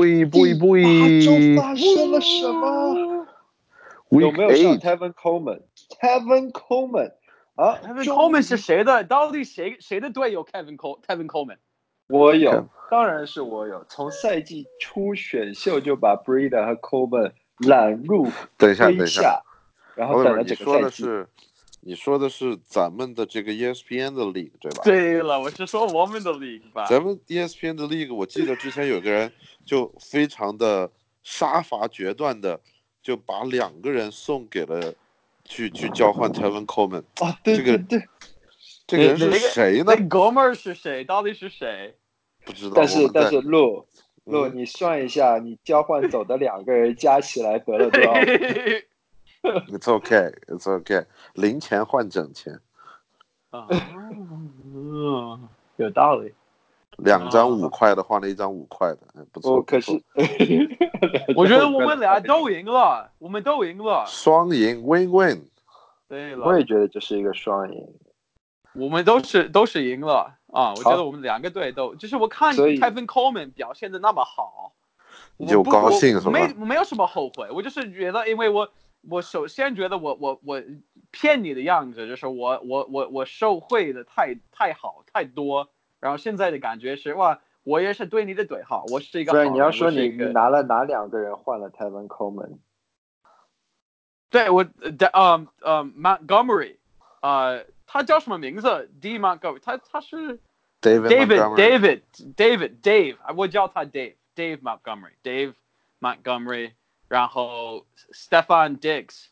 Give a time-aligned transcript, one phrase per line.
[0.00, 3.26] 不一不一不一发生了什么？
[4.08, 7.12] 有没有上 Kevin Coleman？Tevin Coleman
[7.54, 9.04] 啊 Kevin Coleman 是谁的？
[9.04, 11.58] 到底谁谁的队友 Kevin Cole Kevin Coleman？
[12.08, 13.84] 我有当然是我有。
[13.90, 19.42] 从赛季初选秀就把 Breeder 和 Coleman 揽入等一下，麾等一下，
[19.96, 21.04] 然后等了，整个赛季。
[21.82, 24.82] 你说的是咱们的这个 E ESPN 的 league 对吧？
[24.84, 26.86] 对了，我是说我们的 league 吧。
[26.86, 29.32] 咱们 E ESPN 的 league，我记得之前有个人
[29.64, 30.90] 就非常的
[31.22, 32.60] 杀伐决断的，
[33.02, 34.92] 就把两个人送给了
[35.44, 38.08] 去去交换 Tevin Coleman，啊，对这个对对，
[38.86, 40.08] 这个人是谁呢那？
[40.08, 41.02] 哥们儿是谁？
[41.04, 41.94] 到底是谁？
[42.44, 42.72] 不知道。
[42.76, 43.86] 但是但是洛
[44.24, 48.12] 洛，嗯你算一下，你交换走的两个人加起来得了多少？
[49.68, 52.60] It's okay, it's okay，零钱换整钱，
[53.50, 53.66] 啊，
[54.64, 56.34] 嗯有道理。
[56.98, 59.56] 两张哦五块的换了一张五块的，哎不错。
[59.56, 59.92] 哦，可是
[61.34, 64.04] 我觉得我们俩都赢了，我们都赢了。
[64.06, 65.48] 双赢，win win。
[66.06, 67.88] 对了，我也觉得这是一个双赢。
[68.74, 70.74] 我们都是都是赢了啊！
[70.76, 74.74] 我觉得我们两个队都，就是我看 Kevin Coleman 表现的那么好，
[75.38, 78.70] 你就高兴是吧没没有什么后悔，我就是觉得，因为我
[79.08, 80.62] 我首先觉得我我我
[81.10, 85.70] 骗你的样子，就是我我我我受贿的太太好太多，
[86.00, 92.58] 然后现在的感觉是哇，我也是对你的队好，我是一个不好人，然你要说你你拿了哪两个人换了 Tevin Coleman？
[94.28, 96.76] 对我的呃呃 Montgomery，
[97.20, 100.38] 呃，他叫什么名字？D Montgomery，他他是
[100.80, 102.02] David David David
[102.36, 105.54] David Dave，我叫他 Dave Dave Montgomery Dave
[106.00, 106.72] Montgomery，
[107.10, 109.26] 然后 Stefan Diggs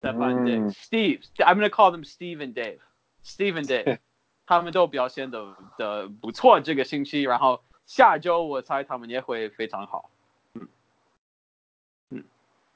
[0.00, 2.78] Stefan 嗯 Diggs Steve I'm gonna call them Steve and Dave
[3.22, 3.98] Steve and Dave，
[4.46, 10.08] 他们都表现的的不错这个星期，然后下周我猜他们也会非常好。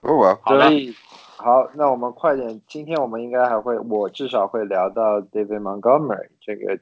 [0.02, 0.94] 哦哇，好的所以
[1.38, 6.78] 好，那我们快点，今天我们应该还会，我至少会聊到 David Montgomery 这个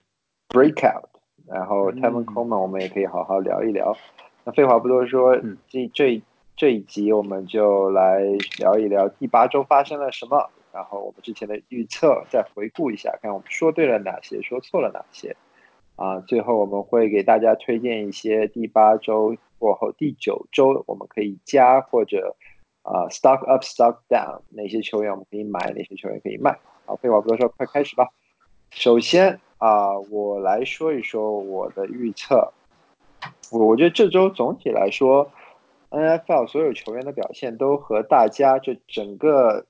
[0.49, 1.05] breakout，
[1.47, 3.97] 然后嗯 Tevin Coleman 我们也可以好好聊一聊。
[4.43, 6.21] 那废话不多说嗯，这这
[6.55, 8.21] 这一集我们就来
[8.59, 15.35] 聊一聊第八周发生了什么，然后我们之前的预测再回顾一下，看我们说对了哪些，说错了哪些。
[15.97, 22.35] 啊，最后我们会给大家推荐一些第八周过后第九周我们可以加或者
[22.83, 26.59] 啊、stock up stock down 哪些球员我们可以买，哪些球员可以卖。
[26.87, 28.09] 好，废话不多说，快开始吧。
[28.71, 32.53] 首先啊、我来说一说我的预测。
[33.53, 35.31] 我我觉得这周总体来说
[35.92, 39.66] ，NFL 所有球员的表现都和大家这整个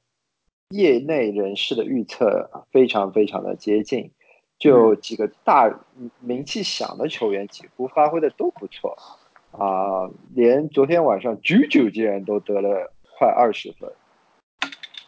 [0.70, 4.12] 业内人士的预测非常非常的接近。
[4.58, 5.80] 就几个大
[6.20, 8.96] 名气响的球员，几乎发挥的都不错
[9.50, 13.92] 啊、连昨天晚上 Juju 竟然都得了快二十分，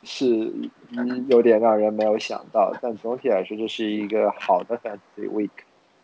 [0.02, 0.52] 是
[0.90, 2.72] 嗯有点让人没有想到。
[2.82, 5.50] 但总体来说，这是一个好的 Fantasy Week。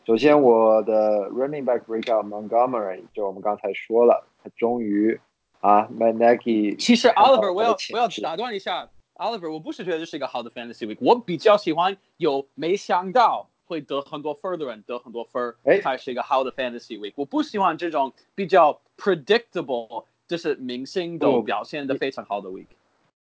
[0.06, 5.20] 首先，我的 Running Back Breakout Montgomery，就我们刚才说了，他终于
[5.60, 17.12] 啊 m a n a g y 其实 Oliver，我要我要打断一下，Oliver，我不是觉得这是一个好的 Fantasy Week，我比较喜欢有没想到会得很多分的人得很多分才是一个好的 Fantasy Week。
[17.16, 22.66] 我不喜欢这种比较 predictable，就是明星都表现的非常好的 Week。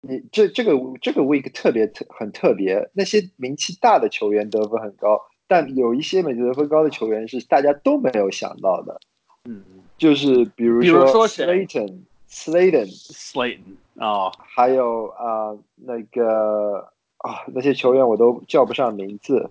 [0.07, 9.01] 你这这个这个 week 特别特很特别，那些名气大的球员得分很高，但有一些每得分高的球员是大家都没有想到的，
[9.49, 9.65] 嗯
[10.05, 13.61] 就是比如比如说谁？Slayton、Slayton，，Slayton
[13.95, 19.49] 哦，还有啊、那个啊那些球员我都叫不上名字，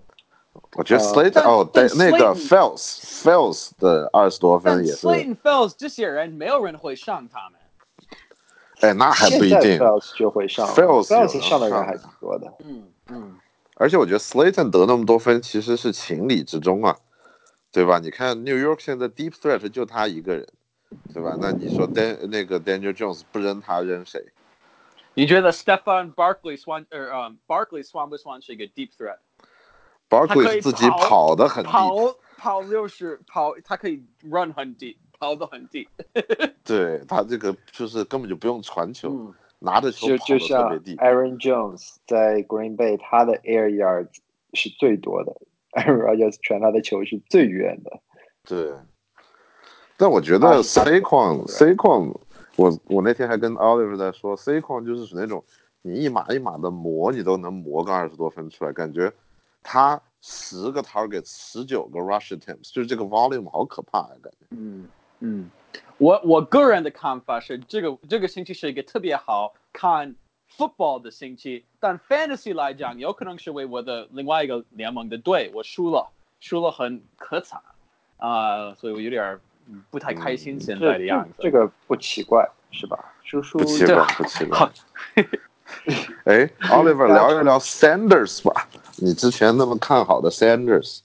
[0.76, 7.58] 我觉得呃 Slater 但哦，对但那个 Slayton- Fells Fells 的二十多分也是，Slayton Fells 这些人没有人会上他们。
[8.78, 9.80] 哎，那还不一定。
[9.80, 13.34] Fells 就会上 Fells 上的人还挺多的，嗯嗯，
[13.74, 16.96] 而且我觉得 Slayton 得那么多分其实是情理之中啊，
[17.74, 17.98] 对吧？
[17.98, 20.46] 你看 New York 现在 Deep Threat 就他一个人，
[21.12, 21.36] 对吧？
[21.40, 24.24] 那你说 Dan 那个 Daniel Jones 不扔他扔谁？
[25.14, 35.88] 你觉得 Stephan Barkley 算呃呃 Barkley 算不算是一个 deep Threat？Barkley 自己跑跑得很低，跑跑六十跑，他可以 run 很低，跑的很低。
[36.62, 40.96] 对他这个就是根本就不用传球，嗯，拿着球就跑就像得特别低。
[41.00, 44.14] Aaron Jones 在 Green Bay 他的 air yards
[44.52, 45.34] 是最多的
[45.74, 48.00] ，Aaron Rodgers 传他的球是最远的。
[48.44, 48.72] 对，
[49.96, 52.08] 但我觉啊得 C 矿 C 矿，
[52.56, 55.44] 我我那天还跟 Oliver 在说，C 矿就是属于那种
[55.82, 59.12] 你一码一码的磨，你都能磨个二十多分出来，感觉
[59.62, 64.46] 他十个 target 十九个 rush attempts，就是这个 volume 好可怕呀、感觉。
[64.50, 64.88] 嗯
[65.20, 65.50] 嗯，
[65.98, 70.14] 我我个人的看法是，这个这个星期是一个特别好看
[70.56, 76.10] football 的星期，但 fantasy 来讲，有可能是为我的另外一个联盟的队我输了，
[76.40, 77.60] 输了很可惨
[78.18, 79.38] 啊、所以我有点
[79.90, 81.34] 不太开心现在的样子。
[81.38, 82.98] 这个不奇怪是吧？
[83.22, 84.70] 输输不奇这怪，不奇怪。
[86.24, 91.00] 哎，Oliver 聊一聊 Sanders 吧，你之前那么看好的 Sanders，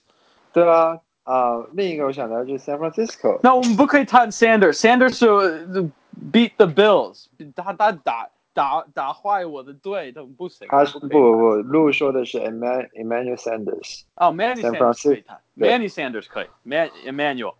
[0.52, 5.90] 对啊啊、另一个我想聊就是 San Francisco，那我们不可以谈 Sanders，Sanders 是呃
[6.32, 7.26] beat the Bills，
[7.56, 10.66] 他他打打打坏我的队，都不行。
[10.68, 17.54] 他是不不不不，路说的是 Eman Emmanuel Sanders，哦，Manny San Sanders 可以谈对，Manny Sanders 可以，Man Emmanuel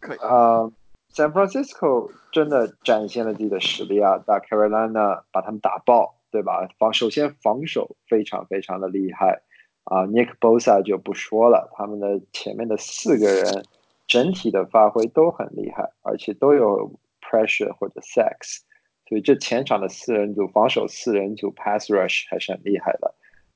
[0.00, 0.18] 可以。
[0.18, 0.70] 啊、
[1.10, 6.68] s a n Francisco 真的展现了自己的实力啊，打 Carolina 把他们打爆，对吧？
[6.78, 9.42] 防首先防守非常非常的厉害
[9.84, 13.64] 啊、n i c k Bosa 就不说了，他们的前面的四个人
[14.06, 16.92] 整体的发挥都很厉害，而且都有
[17.22, 18.60] pressure 或者 sex，
[19.08, 23.14] 所以这前场的四人组防守四人组 pass rush 还是很厉害的，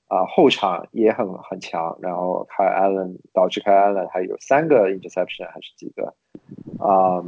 [0.08, 1.98] 啊，后场也很很强。
[2.00, 6.14] 然后开 Allen 导致开 Allen 还有三个 interception 还是几个，
[6.78, 7.22] 啊，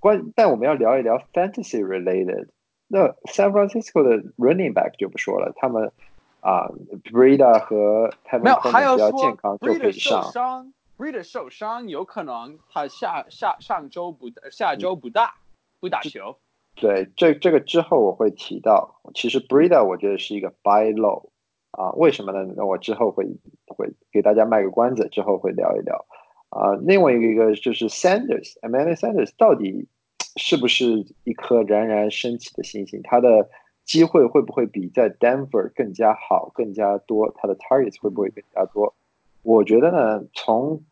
[0.00, 2.48] 关但我们要聊一聊 fantasy related。
[2.88, 5.92] 那 San Francisco 的 running back 就不说了，他们
[6.40, 6.70] 啊
[7.02, 10.72] ，Breda 和他们比较健康就可以上。
[10.96, 15.34] Breda 受伤，有可能他下下上周不下周不大
[15.78, 16.38] 不打球。
[16.76, 19.00] 对，这这个之后我会提到。
[19.14, 21.30] 其实 Breda 我觉得是一个 buy low
[21.70, 22.52] 啊，为什么呢？
[22.56, 23.24] 那我之后会
[23.66, 26.06] 会给大家卖个关子，之后会聊一聊。
[26.50, 29.88] 啊，另外一个就是 Sanders，Emmanuel Sanders 到底
[30.36, 33.00] 是不是一颗冉冉升起的星星？
[33.02, 33.48] 他的
[33.84, 37.32] 机会会不会比在 Denver 更加好、更加多？
[37.36, 38.94] 他的 targets 会不会更加多？
[39.42, 40.84] 我觉得呢，从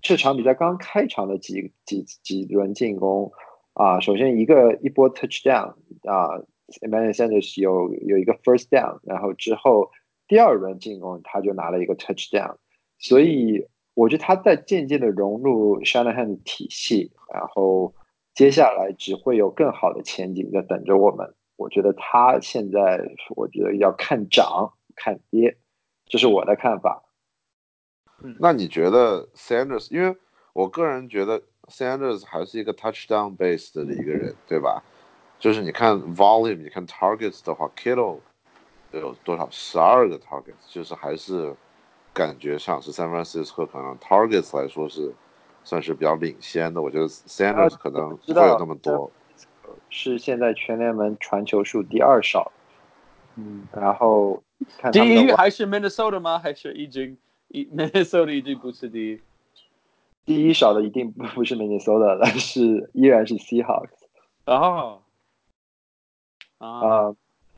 [0.00, 3.32] 这场比赛刚开场的几几几轮进攻
[3.74, 6.42] 啊，首先一个一波 touchdown 啊
[6.80, 9.90] ，Emmanuel Sanders 有有一个 first down，然后之后
[10.28, 12.56] 第二轮进攻他就拿了一个 touchdown，
[12.98, 17.94] 所以我觉得他在渐渐的融入 Shanahan 的体系，然后
[18.34, 21.34] 接下来只会有更好的前景在等着我们。
[21.56, 23.00] 我觉得他现在，
[23.36, 25.58] 我觉得要看涨看跌，
[26.06, 27.04] 这是我的看法。
[28.40, 29.92] 那你觉得 Sanders？
[29.94, 30.16] 因为
[30.54, 31.42] 我个人觉得
[31.72, 34.82] Sanders 还是一个 touchdown based 的一个人，对吧？
[35.38, 38.18] 就是你看 volume，你看 targets 的话，Kittle
[38.92, 39.48] 有多少？
[39.50, 41.54] 十二个 targets，就是还是
[42.12, 45.12] 感觉上是 San Francisco 可能 targets 来说是
[45.64, 46.80] 算是比较领先的。
[46.80, 49.10] 我觉得 Sanders 可能不会有那么多。
[49.88, 52.52] 是现在全联盟传球数第二少，
[53.36, 54.42] 嗯，然后
[54.78, 56.38] 看第一还是 Minnesota 吗？
[56.38, 57.16] 还是已经
[57.48, 59.20] 一 Minnesota 已经不是第一？
[60.24, 63.90] 第一少的一定不 不是 Minnesota，但是依然是 Seahawks
[64.46, 65.02] 哦，
[66.58, 67.16] 啊，啊、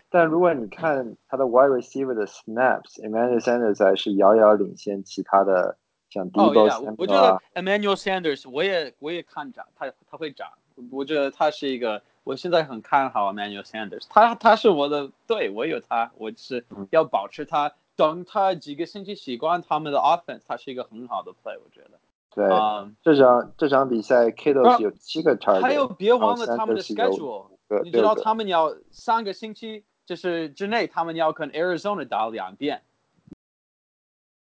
[0.08, 5.76] 但如果你看他的 wide receiver 的 snaps，Emmanuel Sanders 还是遥遥领先其他的
[6.10, 10.48] 像哦 Debo 呀，我 Samuel 我觉啊得 Emmanuel Sanders 我也我也看涨，他他会涨。
[10.90, 16.88] 我觉得他是一个，我现在很看好 Emmanuel Sanders，他他是我的对，我有他，我是嗯。
[16.90, 21.90] 要保持他，等他几个星期习惯他们的 offense，他是一个很好的 play，我觉得。
[22.34, 27.46] 对、啊、这场这场比赛是有七个 target，还有别忘了他们的 schedule，
[27.82, 32.82] 你知道他们要三个星期就是之内，他们要跟 Arizona 打两遍，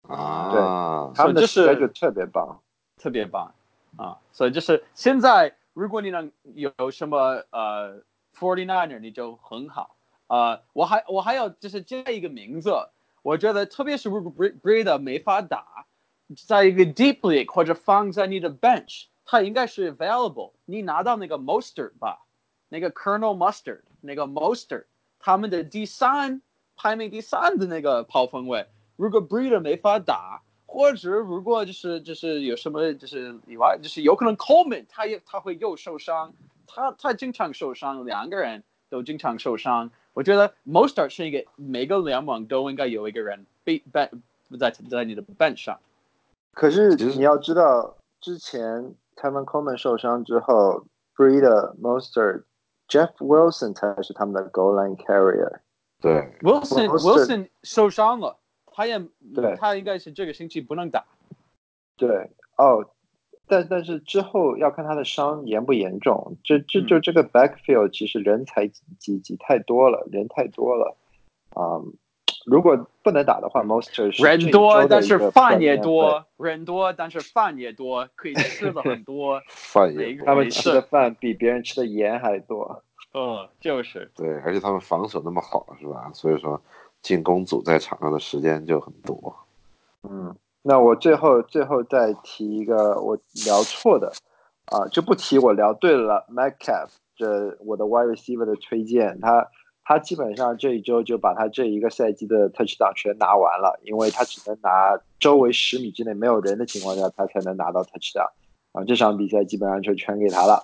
[0.08, 0.62] 啊，对
[1.16, 2.60] 他们的 schedule 特别棒。
[3.02, 3.54] 特别棒
[3.96, 4.20] 啊！
[4.34, 8.02] 所以就是现在，如果你能有什么呃
[8.38, 9.96] Forty Niner，你就很好。
[10.28, 12.74] 呃，我还我还要就是加一个名字，
[13.22, 15.86] 我觉得特别是如果 Breda 没法打，
[16.36, 20.52] 在一个 Deep League 或者放在你的 Bench，它应该是 available。
[20.66, 22.26] 你拿到那个 Mostert 吧，
[22.70, 24.86] 那个 Colonel Mustard，那个 Mostert，
[25.20, 26.42] 他们的第三
[26.76, 30.42] 排名第三的那个跑锋位，如果 Breeder 没法打。
[30.72, 36.32] 或者如果就是就是有什么就是以外，就是有可能 Coleman 他也他会又受伤，
[36.68, 39.90] 他他经常受伤，两个人都经常受伤。
[40.14, 44.22] 我觉得 Mostert 是一个每个联盟都应该有一个人被 ben
[44.60, 45.80] 在在你的 bench 上。
[46.60, 50.86] 可是你要知道，之前 t i m o n Coleman 受伤之后
[51.16, 52.44] b r e e d e Moster
[52.90, 55.60] Jeff Wilson 才是他们的 Goal Line Carrier。
[56.02, 59.00] 对，Wilson Wilson 受伤了，他也
[59.34, 61.06] 对，他应该是这个星期不能打。
[61.96, 62.90] 对，哦，
[63.48, 66.36] 但但是之后要看他的伤严不严重。
[66.44, 68.68] 这这就这个 Backfield 其实人才
[69.00, 70.98] 济济太多了，人太多了，
[71.52, 71.94] 啊、嗯。
[72.46, 79.42] 如果不能打的话，Monster 是人多，但是饭也多，人多，但是饭也多，可以吃的很多。
[79.50, 82.84] 饭也多他们吃的饭比别人吃的盐还多。
[83.14, 86.12] 嗯，就是，对，而且他们防守那么好，是吧？
[86.14, 86.62] 所以说
[87.02, 89.36] 进攻组在场上的时间就很多。
[90.04, 94.14] 嗯，那我最后最后再提一个我聊错的
[94.66, 99.50] 啊，就不提我聊对了，Metcalf 这我的 wide receiver 的推荐，他
[99.90, 108.30] 他基本上这一周就把他这一个赛季的 touchdown 全拿完了，因为他只能拿周围十米之内没有人的情况下，他才能拿到 touchdown
[108.72, 110.64] 啊，这场比赛基本上就全给他了。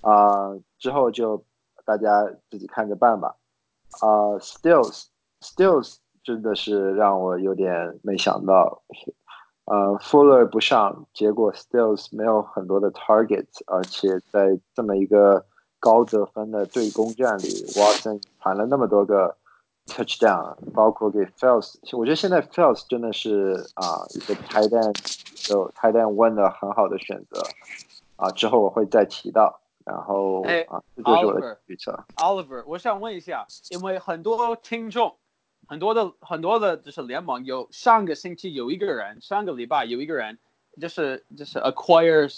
[0.00, 1.44] 啊，之后就
[1.84, 3.36] 大家自己看着办吧。
[4.00, 5.04] 啊，Stills
[5.40, 8.82] Stills 真的是让我有点没想到，
[9.66, 15.46] 呃，Fuller 不上，结果 Stills 没有很多的 targets，而且在这么一个
[15.78, 17.42] 高得分的对攻战里
[17.74, 19.36] ，Watson 传了那么多个
[19.86, 27.42] touchdown，包括给 Fells，我觉得现在 Fells 真的是啊、一个 tight end 有 tight end one 的很好的选择
[28.16, 32.04] 啊，之后我会再提到，然后哎啊，这就是我的预测。
[32.16, 35.14] Oliver，我想问一下，因为很多听众，
[35.68, 40.38] 很多的很多的就是联盟有上个星期有一个人，上个礼拜有一个人，
[40.80, 42.28] 就是就是 acquire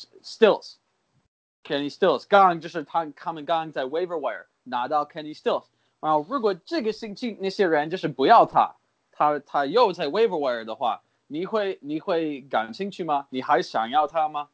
[1.68, 5.64] Stills，Kenny Stills，刚刚就是他他们刚刚在 waiver wire 拿到 Kenny Stills，
[6.00, 8.76] 然后如果这个星期那些人就是不要他，
[9.12, 13.26] 他他又在 waiver wire 的话，你会你会感兴趣吗？
[13.30, 14.48] 你还想要他吗？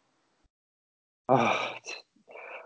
[1.26, 1.54] 啊，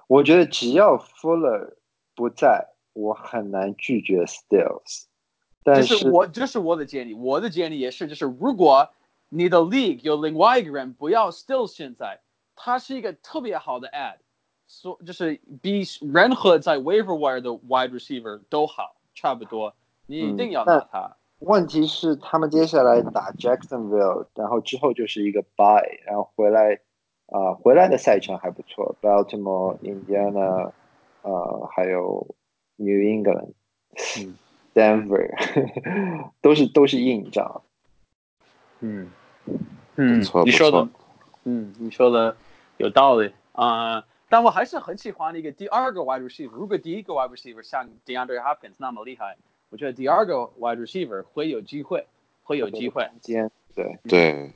[0.06, 1.74] 我觉得只要 Fuller
[2.14, 5.04] 不在，我很难拒绝 Stills。
[5.62, 8.90] 但这是是我这是我的建议，我的建议也是，就是如果
[9.28, 12.20] 你的 league 有另外一个人，不要 Stills，现在，
[12.56, 14.16] 他是一个特别好的 ad，
[14.68, 15.82] 所就是比
[16.12, 19.74] 任何在 waiver wire 的 wide receiver 都好，差不多，
[20.06, 21.16] 你一定要拿他。
[21.40, 26.80] 问题是他们接下来打 Jacksonville，然后之后就是一个 bye，然后回来
[27.26, 30.72] 啊、回来的赛程还不错，Baltimore、Indiana，
[31.22, 32.34] 呃，还有
[32.76, 33.52] New England、
[34.18, 34.36] 嗯
[34.74, 35.30] Denver，
[36.42, 37.62] 都是都是硬仗。
[38.80, 39.10] 嗯
[39.96, 41.00] 嗯不错你说的不错，
[41.44, 42.36] 嗯，你说的
[42.78, 46.50] 有道理啊、但我还是很喜欢那个第二个 wide receiver。
[46.50, 49.36] 如果第一个 wide receiver 像 DeAndre Hopkins 那么厉害，
[49.70, 52.06] 我觉得第二个 wide receiver 会有机会，
[52.42, 53.10] 会有机会。
[53.22, 54.52] 间对，对，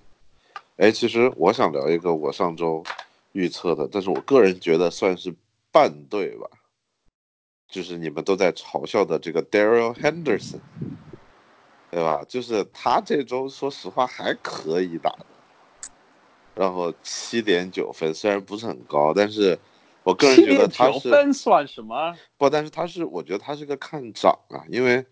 [0.77, 2.85] 哎，其实我想聊一个我上周
[3.33, 5.35] 预测的，但是我个人觉得算是
[5.71, 6.47] 半对吧，
[7.69, 10.61] 就是你们都在嘲笑的这个 Daryl Henderson，
[11.91, 12.25] 对吧？
[12.29, 15.27] 就是他这周说实话还可以打的，
[16.55, 19.59] 然后七点九分虽然不是很高，但是
[20.03, 22.17] 我个人觉得他是分算什么？
[22.37, 25.05] 不，但是他是我觉得他是个看涨啊，因为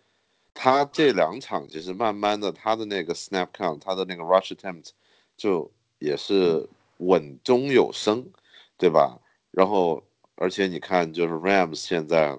[0.53, 4.91] 他这两场其实慢慢的他的那个 snap count，他的那个 rush attempt
[5.37, 6.69] 就也是
[6.99, 8.29] 稳中有升，
[8.77, 9.19] 对吧？
[9.51, 10.03] 然后
[10.35, 12.39] 而且你看，就是 Rams 现在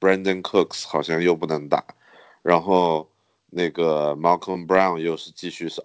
[0.00, 1.84] Brandon Cooks 好像又不能打，
[2.42, 3.10] 然后
[3.50, 5.80] 那个 Malcolm Brown 又是继续是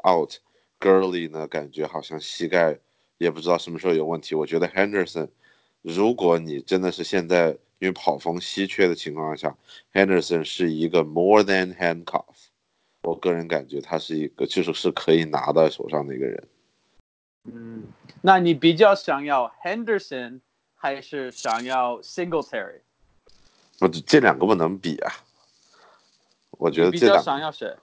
[0.80, 2.78] out，Gurley 呢感觉好像膝盖
[3.18, 4.36] 也不知道什么时候有问题。
[4.36, 5.30] 我觉得 Henderson，
[5.82, 9.56] 如果你真的是现在因为跑锋稀缺的情况下
[9.94, 12.26] ，Henderson 是一个 more than handcuff。
[13.04, 16.48] 我个人感觉他是一个就是是可以拿到手上的一个人。
[17.46, 17.84] 嗯，
[18.22, 20.42] 那你比较想要 Henderson
[20.76, 22.82] 还是想要 Singletary？
[23.80, 25.14] 我，这两个不能比啊。
[26.52, 27.78] 我觉你比较得这两个想要谁？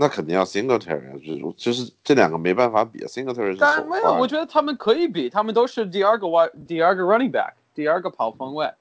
[0.00, 3.06] 那肯定要 Singletary 啊，就是就是这两个没办法比啊。
[3.06, 8.72] Singletary 是首但没有，我觉得他们可以比，他们都是第二个 wide 第二个 running back，第二个跑锋位。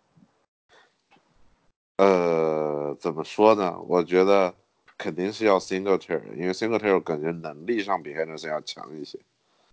[1.98, 3.78] 呃，怎么说呢？
[3.90, 4.54] 我觉得
[4.98, 9.20] 肯定是要 Singletary，因为 Singletary 感觉能力上比 Henderson 要强一些，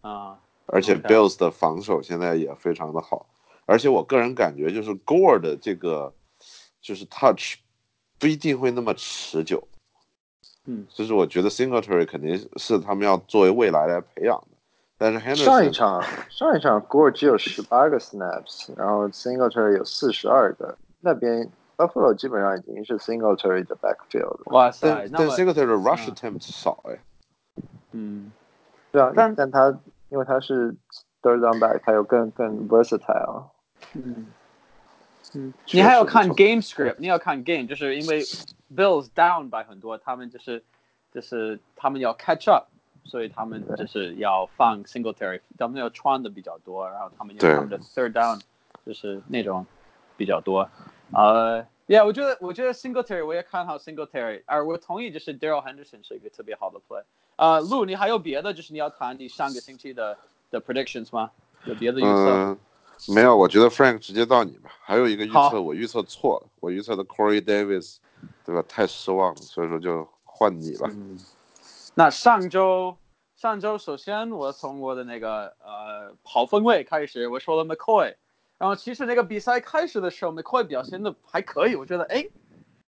[0.01, 0.37] 啊，
[0.67, 3.25] 而且 Bills 的防守现在也非常的好，
[3.67, 6.13] 而且我个人感觉就是 Gore 的这个
[6.81, 7.59] 就是 touch
[8.19, 9.63] 不一定会那么持久，
[10.67, 14.57] 嗯，就是我觉得 Singletary 肯定是他们要作为未来来培养的，
[14.99, 24.43] 但是 Henderson 上一场上一场 Gore 只有十八个 snaps，然后 Singletary 有四十二个，那边 Buffalo 基本上已经是 Singletary 的 backfield 了。
[24.47, 26.99] 哇塞但，Singletary 的 rush 嗯 attempt 少哎，
[27.93, 28.33] 嗯，
[28.91, 30.75] 对啊，但但他因为他是
[31.23, 33.45] third down back，他有更更 versatile。
[33.93, 34.27] 嗯，
[35.35, 38.23] 嗯，你还要看 game script，你要看 game，就是因为
[38.75, 40.63] Bills down by 很多，他们就是
[41.13, 42.67] 就是他们要 catch up，
[43.05, 48.41] 所以他们就是要放 Singletary，他们要穿的比较多，然后他们有对他们的 third down，
[48.85, 49.67] 就是那种
[50.17, 50.69] 比较多。
[51.13, 57.05] 呃，Yeah，我觉得我觉得 Singletary 我也看好 Singletary，而我同意就是 Daryl Henderson 是一个特别好的 play。
[57.37, 60.19] 呃，路，你还有别的就是你要谈你上个星期的
[60.51, 61.31] 的 predictions 吗？
[61.65, 62.09] 有别的预测？
[62.09, 62.59] 嗯，
[63.09, 64.71] 没有，我觉得 Frank 直接到你吧。
[64.81, 67.99] 还有一个预测，我预测错了，我预测的 Corey Davis，
[68.45, 68.63] 对吧？
[68.69, 70.91] 太失望了，所以说就换你吧。
[71.95, 72.97] 那上周
[73.37, 78.15] 上周首先我从我的那个呃跑分位开始，我说了 McCoy，
[78.59, 82.27] 然后其实那个比赛开始的时候，McCoy 表现的还可以，我觉得哎，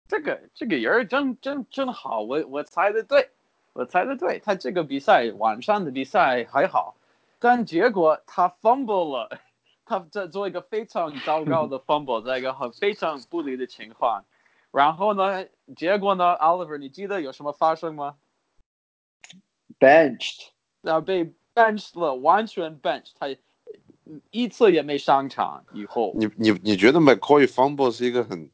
[0.08, 3.30] 这个这个人真真真好，我我猜的对，
[3.74, 6.96] 我猜的对，他这个比赛晚上的比赛还好，
[7.40, 9.38] 但结果他 fumble 了，
[9.86, 14.24] 他在做一个非常糟糕的 fumble，在一个很非常不利的情况，
[14.74, 18.16] 然后呢，结果呢，Oliver，你记得有什么发生吗
[19.80, 20.48] ？benched，
[20.82, 23.28] 然后被 benched 了，完全 benched，他
[24.06, 25.64] 嗯一次也没上场。
[25.74, 28.50] 以后你你你觉得 McCoy fumble 是一个很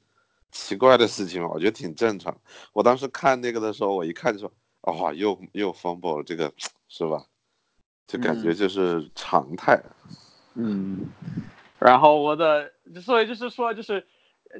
[0.52, 1.50] 奇怪的事情吗？
[1.54, 2.38] 我觉得挺正常。
[2.74, 6.54] 我当时看那个的时候，我一看就说，哦，又又 fumble 了，这个
[6.90, 7.26] 是吧？
[8.08, 9.82] 就感觉嗯就是常态。
[10.56, 11.08] 嗯，
[11.80, 14.06] 然后我的，所以就是说，就是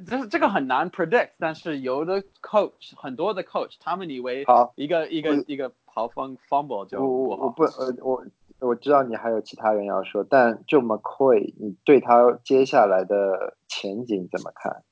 [0.06, 7.36] 就是这个很难 predict，但是有的 coach 很多的 coach 他们以为好一个一个一个跑风 fumble 就我。
[7.38, 8.26] 我不呃我
[8.60, 14.84] 我知道你还有其他人要说，但就 McCoy，你对他接下来的前景怎么看？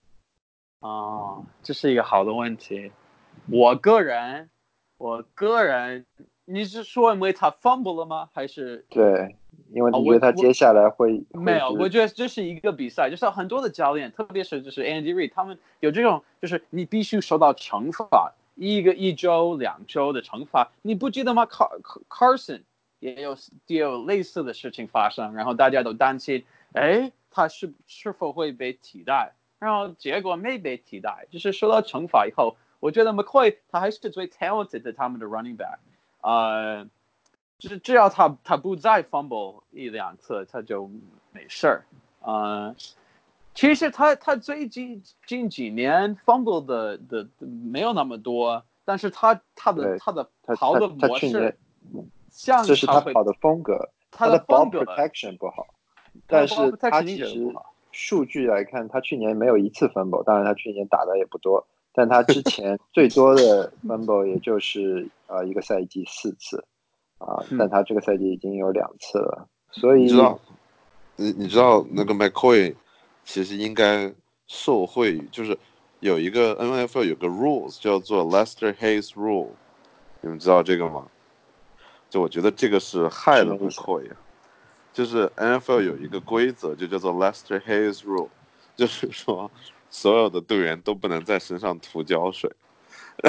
[0.79, 2.91] 哦，这是一个好的问题。
[3.51, 4.49] 我个人，
[4.97, 6.05] 我个人，
[6.45, 8.29] 你是说因为他 fumble 了吗？
[8.33, 9.35] 还是对，
[9.71, 22.61] 因为你觉得他接下来会没有，我觉得这是一个比赛，就是很多的教练，特别是就是 Andy Reid，他们有这种，就是你必须受到惩罚，一个一周、两周的惩罚，你不记得吗？Car Carson
[22.99, 29.33] 也有也有类似的事情发生，然后大家都担心，哎，他是是否会被替代？
[29.59, 35.77] 然后结果没被替代，就是受到惩罚以后，我觉得 McCoy 他还是最 talented 的他们的 running back，
[36.21, 36.87] 呃。
[37.59, 40.89] 就是只要他他不再 fumble 一两次，他就
[41.31, 41.85] 没事儿。
[42.21, 42.75] 呃，
[43.55, 51.57] 其实他他最近近几年 fumble 的的的没有那么多，但是他他的他的他跑的模式
[52.29, 55.65] 像这是他跑的风格，他的 ball 风格 protection 不好，
[56.27, 57.51] 但是他其实
[57.91, 66.63] 数据来看，他去年没有一次 fumble，当然他去年打的也不多，但他之前 最多的 fumble 也就是呃一个赛季四次
[67.17, 70.39] 啊，嗯但他这个赛季已经有两次了，所以你知道，
[71.15, 72.75] 你你知道那个 McCoy
[73.23, 74.13] 其实应该
[74.47, 75.57] 受惠于，就是
[75.99, 79.49] 有一个 NFL 有个 rules 叫做 Lester Hayes Rule，
[80.21, 81.07] 你们知道这个吗？
[82.09, 84.15] 就我觉得这个是害了 McCoy 啊，
[84.93, 88.29] 就是 NFL 有一个规则就叫做 Lester Hayes Rule，
[88.75, 89.51] 就是说
[89.89, 92.49] 所有的队员都不能在身上涂胶水，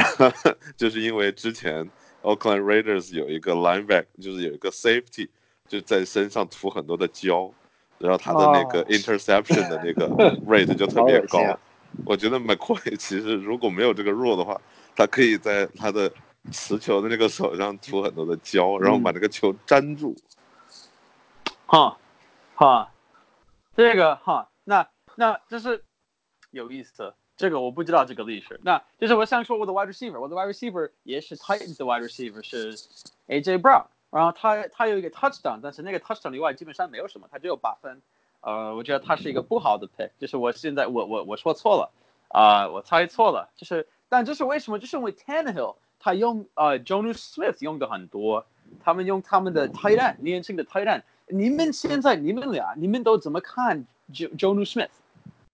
[0.77, 1.91] 就是因为之前
[2.23, 5.29] Oakland Raiders 有一个 linebacker，就是有一个 safety
[5.67, 7.53] 就在身上涂很多的胶，
[7.99, 10.09] 然后他的那个哦 interception 的那个
[10.47, 11.59] rate 就特别高。
[12.05, 14.61] 我觉得 McCoy 其实如果没有这个 rule 的话，
[14.95, 16.13] 他可以在他的
[16.53, 20.15] 持球的那个手上涂很多的胶，然后把这个球粘住。
[21.67, 21.99] 哈，
[22.55, 22.93] 哈，
[23.77, 25.85] 这个哈，那那这是
[26.51, 28.61] 有意思，这个我不知道这个历史。
[28.63, 32.77] 那就是我想说我的 wide receiver，我的 wide receiver 也是 Titans 的 wide receiver 是
[33.29, 38.03] AJ Brown，然后他他有一个 touchdown，但是那个 touchdown 以外基本上没有什么，他只有八分。
[38.41, 41.91] 呃，我觉得他是一个不好的 pick，就是我现在我我我说错了，
[42.29, 44.79] 啊、我猜错了，就是但这是为什么？
[44.79, 48.47] 就是因为 Tannehill 他用呃 Jonu Smith 用的很多，
[48.83, 51.03] 他们用他们的 tight end 年轻的 tight end。
[51.27, 54.89] 你们现在你们俩你们都怎么看 J Jonu Smith？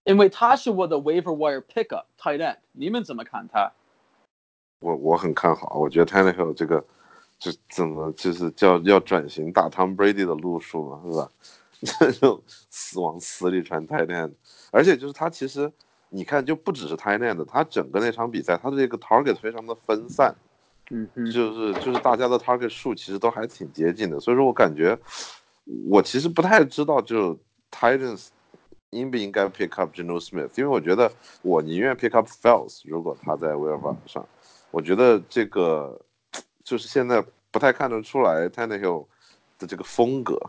[0.05, 3.71] 因为他是我的 waiver wire pickup tight end，你们怎么看他？
[4.79, 6.85] 我我很看好，我觉得 Tannehill 这个
[7.39, 11.31] 就怎么就是叫要转型打 Tom Brady 的路数嘛，是吧？
[11.99, 14.31] 这种死往死里传 tight end，
[14.71, 15.71] 而且就是他其实
[16.09, 20.35] 你看就不只是 tight end，他整个那场比赛他的这个 target 非常的分散，
[20.91, 24.97] 嗯哼，就是就是大家的 target 数其实都还挺接近的，所以说我感觉
[25.89, 27.37] 我其实不太知道就
[27.71, 28.27] Titans
[28.91, 34.25] 应不应该 pick up Geno Smith，因为我觉得我宁愿 pick up Fells，如果他在 w i l f a 上，
[34.71, 35.99] 我觉得这个
[36.63, 39.05] 就是现在不太看得出来 Tannehill
[39.59, 40.39] 的这个风格。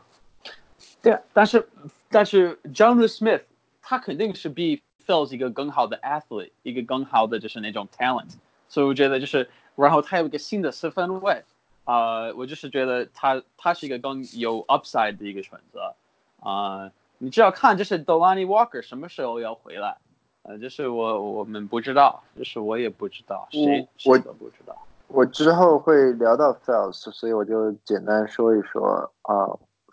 [1.03, 1.68] 对，但是
[2.09, 3.42] 但是 Jonu Smith
[3.81, 8.31] 他肯定是比 Fells 一个更好的 athlete，一个更好的就是那种 talent，
[8.68, 11.44] 所以我觉得就是，然后他有一个新的四分位，
[11.85, 15.94] 啊、我就是觉得他他是一个更有 upside 的一个选择，
[16.40, 19.96] 啊、你只要看就是 Delaney Walker 什么时候要回来，
[20.42, 24.76] 呃，就是我我们不知道，就是我也不知道，谁我谁都不知道。
[25.09, 29.46] 我之后会聊到 Fells，所以我就简单说一说啊、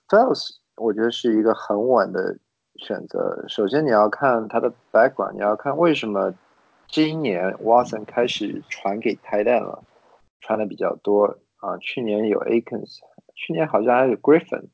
[0.09, 2.37] Fells，我觉得是一个很稳的
[2.77, 3.45] 选择。
[3.47, 6.33] 首先你要看他的 background，你要看为什么
[6.87, 9.83] 今年 Watson 开始传给 tight end 了，
[10.41, 12.97] 传的比较多啊、去年有 Akins，
[13.35, 14.65] 去年好像还有 Griffin，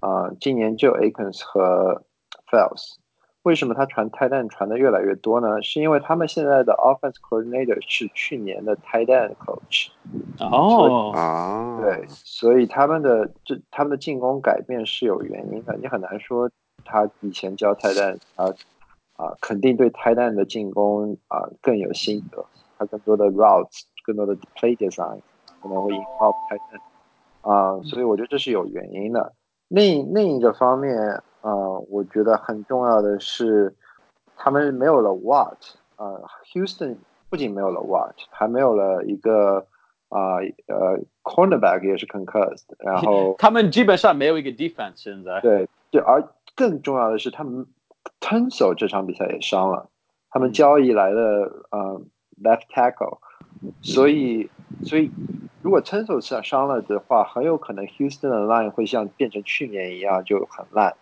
[0.00, 2.02] 啊、今年就有 Akins 和
[2.50, 2.96] Fells。
[3.42, 5.62] 为什么他传 tight end 传的越来越多呢？
[5.62, 9.88] 是因为他们现在的 offense coordinator 是去年的 tight end coach。
[10.38, 16.50] 哦，啊，对，所以他们的这他们的进攻改变是有原因的，你很难说
[16.84, 18.44] 他以前教泰蛋啊
[19.16, 22.44] 啊，肯定对泰蛋的进攻啊更有心得，
[22.78, 25.20] 他更多的 routes，更多的 play design
[25.62, 26.80] 可能会引爆泰蛋
[27.40, 29.32] 啊，所以我觉得这是有原因的。
[29.70, 33.72] 另另一个方面，呃，我觉得很重要的是，
[34.36, 36.96] 他们没有了 Watt，呃，Houston
[37.30, 39.64] 不仅没有了 Watt，还没有了一个
[40.08, 45.40] 啊呃 cornerback 也是 concussed，然后 他们基本上没有一个 defense 现在。
[45.40, 47.64] 对对，而更重要的是，他们
[48.18, 49.88] t e n s e l 这场比赛也伤了，
[50.30, 51.20] 他们嗯交易来的
[51.70, 52.02] 呃
[52.42, 53.18] left tackle，
[53.82, 54.50] 所以
[54.82, 55.12] 所以
[55.62, 60.96] 如果 t e n s o 伤伤了的话，很有可能 Houston 的 line 会像变成去年一样就很烂，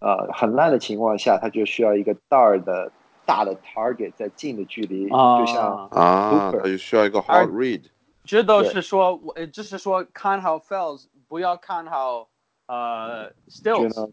[0.00, 2.92] 呃，很烂的情况下，他就需要一个大的
[3.26, 6.60] 大的 target 在近的距离，就像啊，啊，Hooper。
[6.60, 7.82] 他就需要一个而 hard read，
[8.24, 12.28] 这都是说，我呃，就是说看好 Fells，不要看好
[12.66, 14.10] 呃 Stills。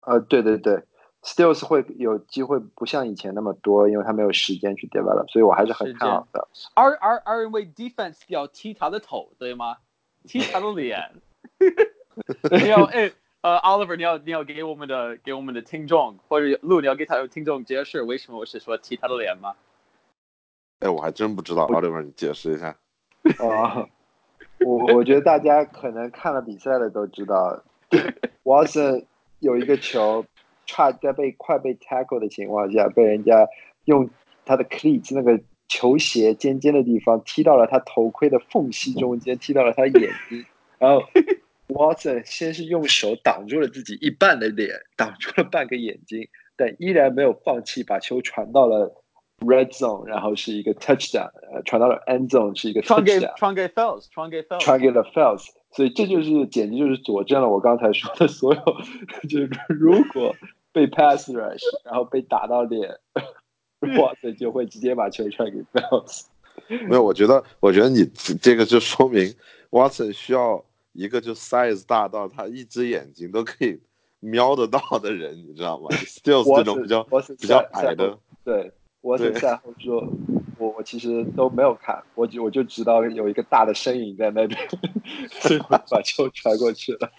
[0.00, 0.84] 呃，对对对
[1.22, 6.48] ，Stills 会有机会不像以前那么多，因为他没有时间去 develop，所以我还是很看好的。
[6.74, 9.76] 而而而因为 defense 要踢他的头，对吗？
[10.24, 11.12] 踢他的脸。
[12.50, 19.54] 你要哎呃，Oliver，你要你要给我们的给我们的听众或者路，你要给他的听众解释为什么我是说踢他的脸吗？
[20.80, 22.76] 哎，我还真不知道，Oliver，你解释一下。
[23.38, 23.86] 啊，
[24.60, 27.62] 我我觉得大家可能看了比赛的都知道，
[28.44, 29.04] Watson
[29.38, 30.24] 有一个球
[30.68, 33.48] 差在被快被 tackle 的情况下，被人家
[33.86, 34.08] 用
[34.44, 40.44] 他的 cleats 那个球鞋尖尖的地方踢到了他头盔的缝隙中间，踢到了他眼睛，
[40.78, 41.02] 然后
[41.68, 48.94] Watson 先是用手挡住了自己一半的脸，挡住了半个眼睛，但依然没有放弃，把球传到了
[49.40, 53.36] red zone，然后是一个 touchdown，呃，传到了 end zone 是一个 touchdown。
[53.36, 58.60] 传给 Fells，传给 Fells，传给了 Fells，所以这就是简直就是佐证了我刚才说的所有，
[59.28, 60.34] 就是如果
[60.78, 62.96] 被 pass rush， 然后被打到脸，
[63.98, 66.26] 哇塞，就会直接把球传给 Bells。
[66.88, 68.04] 没有，我觉得，我觉得你
[68.40, 69.34] 这个就说明
[69.70, 73.80] Watson 需要一个就 size 大到他一只眼睛都可以
[74.20, 77.02] 瞄得到的人，你知道吗？Stills 我这种比较
[77.40, 80.06] 比较矮的，，对，Watson 赛后说，
[80.58, 84.60] 我我其实都没有看，我就我就知道有一个大的身影在那边，
[85.30, 87.10] 所以把球传过去了。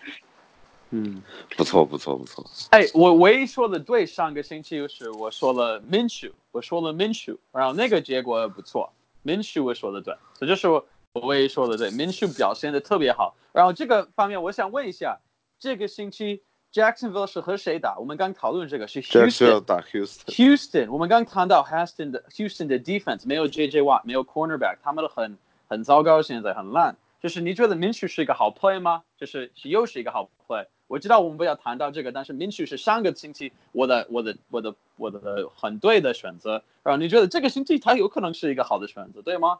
[0.91, 1.21] 嗯，
[1.55, 2.45] 不错，不错，不错。
[2.71, 8.91] 哎，我唯一说的对，上个星期就是我说了 minshu 我说了 minshu 然后那个结果不错
[9.23, 13.35] minshu 我说的对，这就是我唯一说的对 minshu 表现的特别好。
[13.51, 15.19] 然后这个方面，我想问一下，
[15.59, 17.97] 这个星期 Jacksonville 是和谁打？
[17.99, 20.25] 我们刚讨论这个是 Houston 打 Houston。
[20.25, 26.95] Houston，我们刚谈到 Houston 的 Houston 的 defense 没有 JJ Watt，没有 cornerback，他们很很糟糕，现在很烂。
[27.21, 29.03] 就是你觉得 minshu 是一个好 play 吗？
[29.17, 30.65] 就是是又是一个好 play。
[30.89, 36.63] 我知道我们不要谈到这个，但是 Minshew 是上个星期我的我的我的我的很对的选择。
[36.81, 39.59] 然后你觉得这个星期他有可能是一个好的选择，对吗？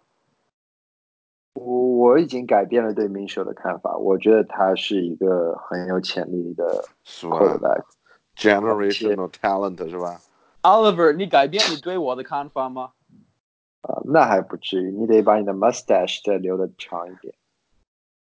[1.54, 7.84] 我我已经改变了对明秀的看法，我觉得他是一个很有潜力的是吧 quarterback。
[8.36, 10.22] ？Generational talent 是吧
[10.64, 12.94] ？Oliver，你改变你对我的看法吗？
[13.82, 17.34] 啊，那还不至于，你得把你的 mustache 再留的长一点。
[17.34, 17.38] 哎，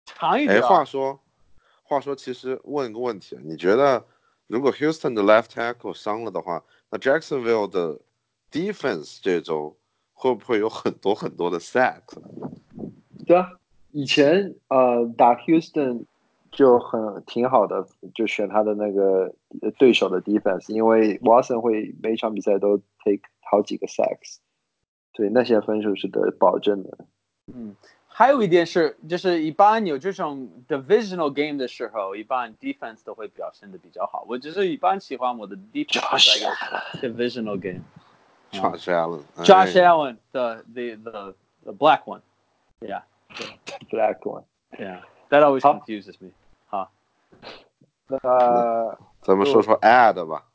[0.06, 0.68] 长一点啊。
[0.68, 1.20] 话说，
[1.84, 4.04] 话说，其实问一个问题，你觉得
[4.48, 8.00] 如果 Houston 的 left tackle 伤了的话，那 Jacksonville 的
[8.52, 9.78] defense 这周
[10.14, 12.02] 会不会有很多很多的 sack？
[13.26, 13.52] 对啊，
[13.92, 16.06] 以前呃打 Houston
[16.52, 24.38] 就很挺好的，就选他的那个呃对手的 defense，因为 Watson 会每场比赛都 take 好几个 sacks，
[25.14, 26.98] 对那些分数是得保证的。
[27.54, 27.76] 嗯，
[28.16, 34.24] 还有一点是，就是一般有这种 divisional game 的时候，一般 defense 都会表现的比较好。
[34.28, 36.46] 我只是一般喜欢我的 defense
[37.02, 37.82] 在 divisional game。
[38.52, 42.22] Josh Allen，哎 Josh Allen, the the the the black one.
[42.82, 43.02] Yeah,
[43.90, 44.44] Black one。
[44.78, 45.02] yeah.
[45.30, 46.30] That always confuses me.
[46.68, 46.92] 好，
[48.08, 50.46] 那咱们说说 ad 吧。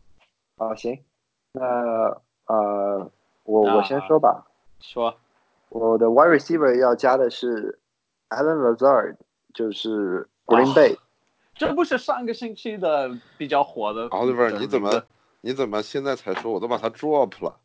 [0.58, 1.02] 啊行，
[1.50, 1.64] 那
[2.46, 3.10] 呃
[3.42, 4.46] 我我先说吧，
[4.78, 5.16] 说
[5.70, 7.78] 我的 wide receiver 要加的是
[8.30, 9.16] Alan Lazard，
[9.54, 10.96] 就是 Green Bay。
[11.54, 15.02] 这不是上个星期的比较火的 Oliver，你怎么
[15.40, 16.52] 你怎么现在才说？
[16.52, 17.56] 我都把他 drop 了。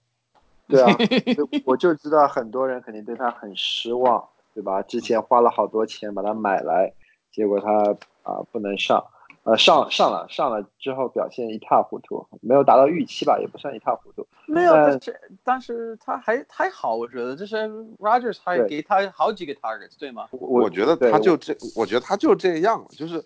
[0.67, 0.87] 对啊，
[1.65, 4.81] 我就知道很多人肯定对他很失望，对吧？
[4.81, 6.93] 之前花了好多钱把他买来，
[7.31, 9.05] 结果他啊不能上。
[9.43, 14.25] 呃，上上了上了之后表现一塌糊涂，没有达到预期吧，也不算一塌糊涂。
[14.45, 17.57] 没有，但是但是他还还好，我觉得就是
[17.99, 20.29] Rogers 还给他好几个 targets，对吗？
[20.31, 23.21] 我觉得他就这，我觉得他就这样，就是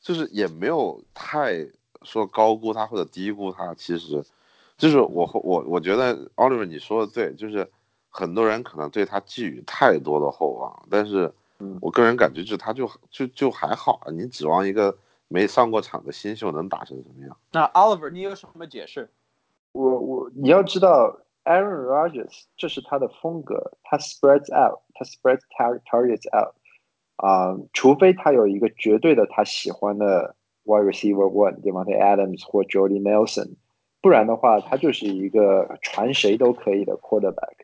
[0.00, 1.66] 就是也没有太
[2.02, 4.24] 说高估他或者低估他，其实
[4.78, 7.68] 就是我我我觉得 Oliver 你说的对，就是
[8.08, 11.32] 很多人可能对他寄予太多的厚望，但是
[11.80, 14.96] 我个人感觉就是他就就就还好，你指望一个。
[15.28, 17.36] 没上过场的新秀能打成什么样？
[17.52, 19.10] 那 Oliver，你有什么解释？
[19.72, 25.40] 我我你要知道，Aaron Rodgers 这是他的风格，他 spreads out，他 spreads
[25.84, 26.54] targets out，
[27.16, 30.34] 啊，除非他有一个绝对的他喜欢的
[30.64, 33.56] wide receiver one，对吗？Adams 或 Jordy Nelson，
[34.00, 37.56] 不然的话，他就是一个传谁都可以的 quarterback，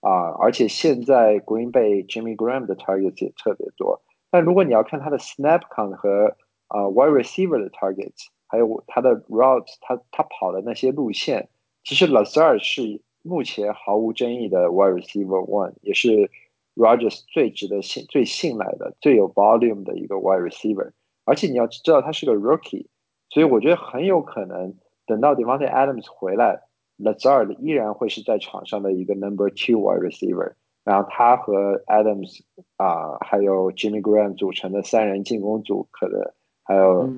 [0.00, 6.36] 啊，而且现在 Green Bay Jimmy Graham 的 targets 也特别多，但如果你要看他的 snap count 和
[6.68, 11.48] 啊，wide receiver 的 targets，还有他的 routes，他他跑的那些路线，
[11.84, 16.30] 其实 Lazar 是目前毫无争议的 wide receiver one，也是
[16.74, 20.92] Rogers 最值得信、最信赖的、最有 volume 的一个 wide receiver。
[21.24, 22.86] 而且你要知道他是个 rookie，
[23.30, 24.74] 所以我觉得很有可能
[25.06, 26.62] 等到 Devontae Adams 回来
[26.98, 30.54] ，Lazar 依然会是在场上的一个 number two wide receiver。
[30.84, 32.42] 然后他和 Adams
[32.76, 36.32] 啊，还有 Jimmy Graham 组成的三人进攻组，可能。
[36.66, 37.08] 还有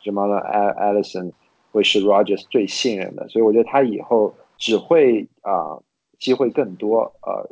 [0.00, 1.32] 什么呢 alison
[1.72, 5.78] 会是 Rogers 最信任的，所以我觉得他以后只会啊
[6.18, 7.50] 机会更多呃。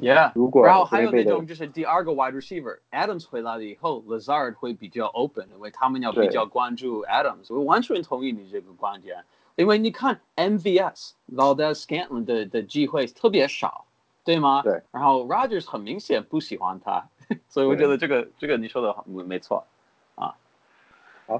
[0.00, 7.52] Yeah，如果然后还有那种就是第二个 wide receiver Adams 回来了以后，Lazard 会比较 open，因为他们要比较关注 Adams。
[7.52, 9.24] 我完全同意你这个观点，
[9.56, 13.86] 因为你看 MVS Valdez Scantling 的的机会特别少，
[14.22, 14.62] 对吗？
[14.62, 14.82] 对。
[14.92, 17.08] 然后 Rogers 很明显不喜欢他，
[17.50, 19.64] 所以我觉得这个这个你说的没没错。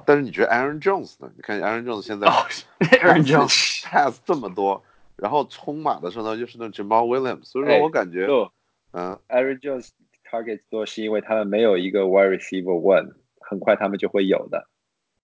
[0.05, 1.31] 但是你觉得 Aaron Jones 呢？
[1.35, 4.83] 你看 Aaron Jones 现在 Aaron Jones pass 这么多，
[5.17, 8.27] 然后冲马的时候呢，又是那 Jamal Williams，所以说我感觉，
[8.93, 9.91] 嗯，Aaron Jones
[10.31, 14.69] target 多是因为他们没有一个 wide receiver one，很快他们就会有的。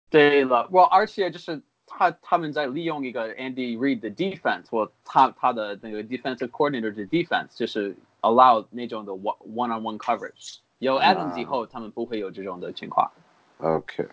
[0.09, 9.99] 对了，我而且就是他他们在利用一个 Andy Reid 的 defense，或他他的那个 defensive coordinator 的 defense，就是 allow 那种的 one one on one
[9.99, 10.59] coverage。
[10.79, 13.11] 有 Adams 以后，他们不会有这种的情况。
[13.59, 14.07] OK。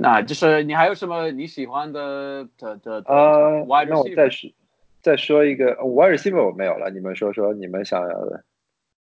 [0.00, 3.64] 那就是你还有什么你喜欢的的的呃？
[3.88, 4.48] 那我再说
[5.02, 8.44] 再说一个 wide receiver 我没有了，你们说说你们想要的。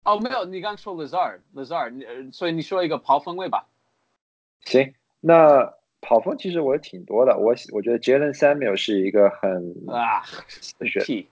[0.04, 3.66] 哦，没有，你刚说 Lazard，Lazard，所以你说一个跑锋位吧。
[4.64, 10.22] 行，那跑锋其实我挺多的，我我觉得 Jalen Samuel 是一个很啊
[10.80, 11.26] 选，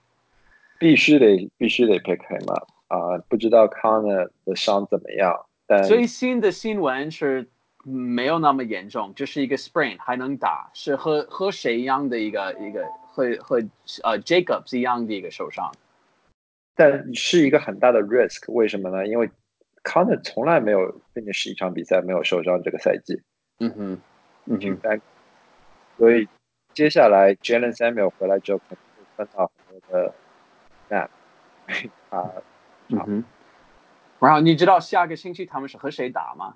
[0.77, 3.17] 必须得必须得 pick him up 啊！
[3.27, 5.47] 不知道 Connor 的伤怎么样？
[5.65, 7.49] 但最新的新闻是。
[7.87, 13.57] 没有那么严重，就是一个 sprain 还能打，是和和谁一样的一个一个和和
[14.03, 15.71] 呃 Jacobs 一样的一个受伤，
[16.73, 19.05] 但是一个很大的 risk，为什么呢？
[19.05, 19.29] 因为
[19.83, 23.21] Connor 从来没有跟你是一场比赛没有受伤这个赛季，
[23.59, 24.01] 嗯哼，
[24.45, 25.01] 嗯哼，
[25.99, 26.27] 所以
[26.73, 30.15] 接下来 Jalen Samuel 回来之后可能会分到很多的
[30.89, 31.09] snap，
[32.09, 32.31] 啊，
[32.87, 33.23] 嗯哼，
[34.19, 36.55] 然后你知道下个星期他们是和谁打吗？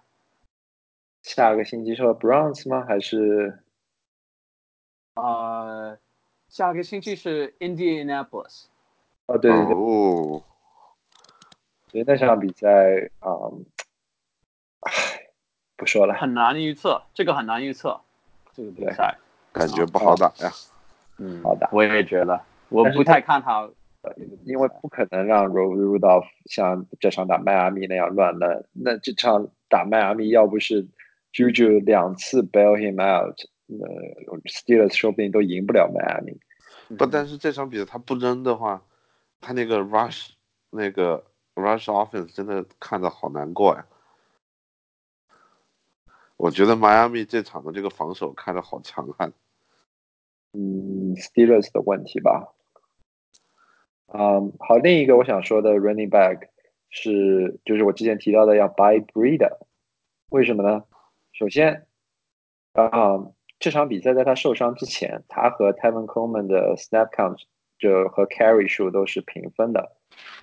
[1.21, 2.85] 下个星期是 Browns 吗？
[2.87, 3.59] 还是
[5.15, 5.97] 呃，
[6.47, 8.65] 下个星期是 Indianapolis。
[9.25, 9.75] 哦，对对对。
[9.75, 10.41] 哦。
[11.87, 12.67] 所以那场比赛
[13.19, 13.29] 啊，
[14.79, 14.91] 唉，
[15.75, 16.13] 不说了。
[16.13, 17.99] 很难预测，这个很难预测。
[18.53, 19.17] 这个比赛
[19.51, 20.51] 感觉不好打呀。
[21.17, 21.69] 嗯，好打。
[21.73, 23.69] 我也觉得，我不太看好。
[24.45, 30.87] 因为不可能让 Rudolph 像这场打迈阿密那样乱的那这场打迈阿密要不是。
[31.33, 33.35] Juju 两次 bail him out，
[33.67, 36.39] 呃，Steelers 说不定都赢不了迈阿密。
[36.97, 38.83] 不，但是这场比赛他不扔的话，
[39.39, 40.29] 他那个 rush
[40.71, 41.23] 那个
[41.55, 43.85] rush offense 真的看着好难过呀。
[46.37, 49.33] 我觉得迈阿密这场的这个防守看着好强悍。
[50.53, 52.55] 嗯，Steelers 的问题吧。
[54.07, 56.47] 嗯，好，另一个我想说的 running back
[56.89, 59.59] 是，就是我之前提到的要 buy Breeder，
[60.29, 60.85] 为什么呢？
[61.39, 61.87] 首先，
[62.73, 67.37] 啊，这场比赛在他受伤之前，他和 Tevin Coleman 的 snap count
[67.77, 69.95] 就和 carry 数都是平分的，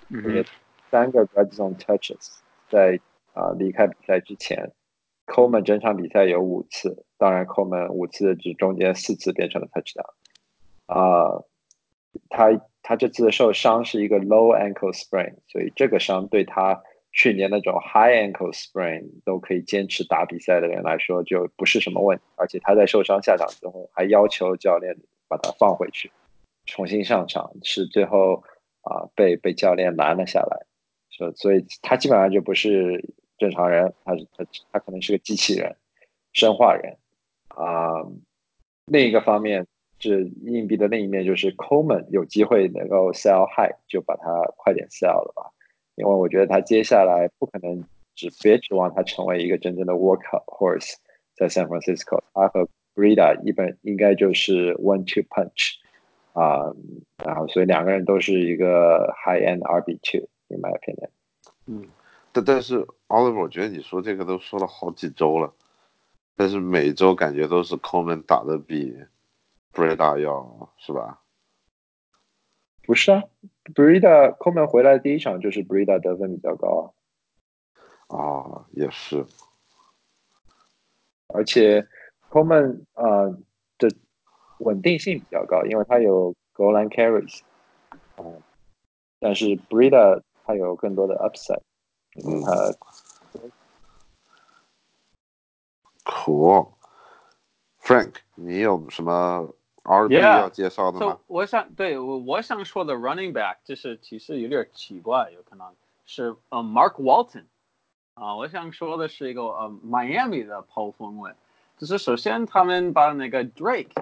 [0.09, 0.47] 嗯
[0.91, 2.39] 三个 red zone touches
[2.71, 2.99] 在
[3.35, 4.73] 啊、离开比赛之前
[5.27, 10.15] ，Coleman 整场比赛有五次，当然 Coleman 五次只中间四次变成了 touchdown，
[10.87, 11.45] 啊、
[12.31, 16.83] 他他这次的受伤是一个 low ankle sprain，所以这个伤对他
[17.17, 24.95] 去年那种 high ankle sprain 都可以坚持打比赛的人来说就不是什么问题，而且他在受伤下场之后还要求教练
[25.27, 26.13] 把他放回去，
[26.67, 28.45] 重新上场，是最后
[28.83, 30.67] 啊、被被教练拦了下来，
[31.09, 33.03] 所所以他基本上就不是
[33.39, 35.75] 正常人，他是他他可能是个机器人，
[36.35, 36.99] 生化人。
[37.49, 38.05] 啊、
[38.85, 39.67] 另一个方面
[39.99, 45.51] 是硬币的另一面，就是 Coleman 有机会能够 sell high，就把它快点 sell 了吧，
[45.97, 50.95] 因为我觉得他接下来不可能只别指望他成为一个真正的 workhorse，
[51.37, 55.75] 在 San Francisco，他和 Brida 一般应该就是 one two punch
[56.33, 56.73] 啊、
[57.25, 61.09] 然后所以两个人都是一个 high end RB two，in my opinion
[61.67, 61.89] 嗯。
[62.33, 65.55] 但但是 Oliver，我觉得你说这个都说了好几周了，
[66.37, 68.95] 但是每周感觉都是 Coleman 打的比
[69.73, 71.23] Breda 要是吧？
[72.87, 73.25] 不是啊
[73.75, 76.95] ，Brida Coleman 回来的第一场就是 Brida 得分比较高
[78.07, 79.27] 啊，啊，也是，
[81.35, 81.87] 而且
[82.31, 83.37] Coleman 啊、
[83.79, 83.91] 的
[84.61, 87.41] 稳定性比较高，因为他有 goal line carries，
[88.19, 88.41] 嗯、
[89.19, 91.63] 但是 Brida 他有更多的 upside，
[92.15, 92.73] 因为他
[96.05, 96.73] cool。
[97.81, 99.53] Frank，你有什么
[99.87, 101.19] RB Yeah，要介绍的 So 吗？
[101.27, 107.45] 我想对我我想说的 running back 就是其实有点奇怪，有可能是呃 Mark Walton
[108.15, 111.33] 啊、我想说的是一个呃 Miami 的抛锋位，
[111.77, 113.93] 就是首先他们把那个 Drake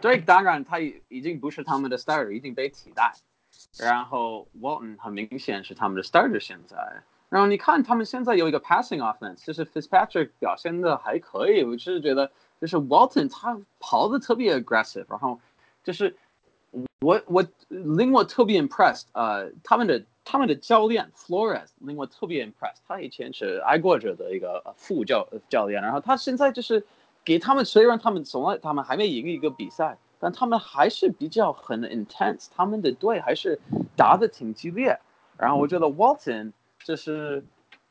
[0.00, 3.12] Drake 当然他已已经不是他们的 starter，已经被替代，
[3.78, 7.02] 然后 Walton 很明显是他们的 starter 现在。
[7.28, 15.40] 然后你看他们现在有一个 passing offense，就是 Fitzpatrick 表现的还可以，我就是觉得就是 Walton 他跑的特别 aggressive，然后
[15.82, 16.14] 就是
[17.00, 26.86] 我我令我特别 impressed，呃，他们的他们的教练 Flores 令我特别 impressed，他以前是爱国者的一个副教教练，然后他现在就是
[27.24, 33.58] 给他们，虽然他们从来他们还没赢一个比赛，但他们还是比较很 intense，他们的队还是
[33.96, 35.00] 打的挺激烈，
[35.36, 36.52] 然后我觉得 Walton
[36.84, 37.44] 就是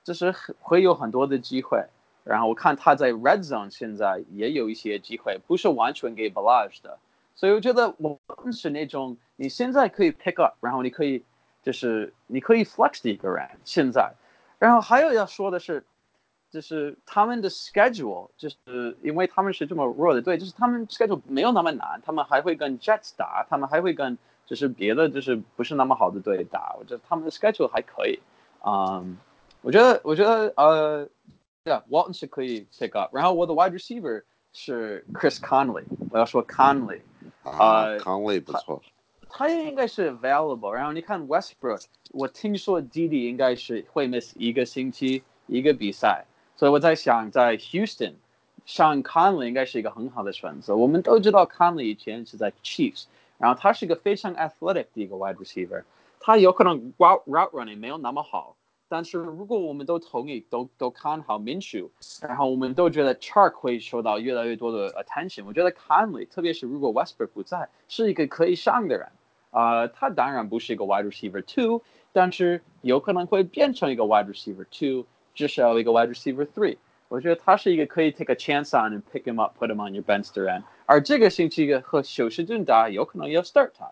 [0.05, 1.85] 就是会有很多的机会。
[2.23, 6.99] 然后我看他在 Red Zone 现在也有一些机会，不是完全给 Balage 的，
[7.35, 11.23] 所以我觉得我们是那种你现在可以 pick up，然后你可以
[11.63, 13.49] 就是你可以 flex 的一个人。
[13.65, 14.13] 现在，
[14.59, 15.83] 然后还有要说的是，
[16.51, 28.19] 就是他们的 schedule，就是因为他们是这么弱的队，就是他们 schedule 没有那么难，他们还会跟 Jets 打，他们还会跟就是别的就是不是那么好的队打，我觉得他们的 schedule 还可以。
[28.63, 29.17] 嗯，
[29.63, 31.09] 我觉得我觉得呃。
[31.64, 33.14] Yeah, Walton 是可以 pick up。
[33.16, 34.22] 然后我的 wide receiver
[34.52, 37.00] 是 Chris Conley，我要说 Conley，
[37.42, 38.80] 啊呃，Conley 不错，
[39.28, 40.70] 他也应该是 available。
[40.70, 48.14] 然后你看 Westbrook，我听说 Didi 应该是会 miss 一个星期一个比赛，所以我在想在 Houston
[48.64, 50.76] 上 Conley 应该是一个很好的选择。
[50.76, 53.06] 我们都知道 Conley 以前是在 Chiefs，
[53.38, 55.82] 然后他是一个非常 athletic 的一个 wide receiver，
[56.20, 58.54] 他有可能 route route running 没有那么好。
[58.90, 61.90] 但是如果我们都同意，都都看好 Minshew，
[62.22, 65.44] 然后我们都觉得 Chark 会受到越来越多的 attention。
[65.46, 69.08] 我觉得 Conley，特别是如果 Westbrook 不在，是一个可以上的人。
[69.50, 71.80] 啊、他当然不是一个 wide receiver two，
[72.12, 76.76] 但是有可能会变成一个 wide receiver two，至少一个 wide receiver three。
[77.08, 80.62] 我觉得他是一个可以 take a chance on and pick him up, put him on your bench 的人。
[80.84, 83.90] 而这个星期和休斯顿打，有可能要 start 他。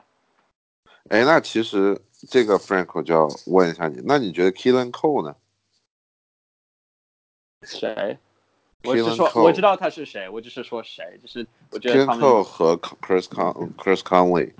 [1.09, 5.35] 哎，那其实这个 Franko 就要问一下你，那你觉得 Keelan Cole 呢
[7.63, 8.17] 谁？
[8.83, 14.53] 我是说 Cole 我知道他是谁，我只是说谁，就是我觉得他？Keelan 们 Cole 和 Chris Con Chris Conley，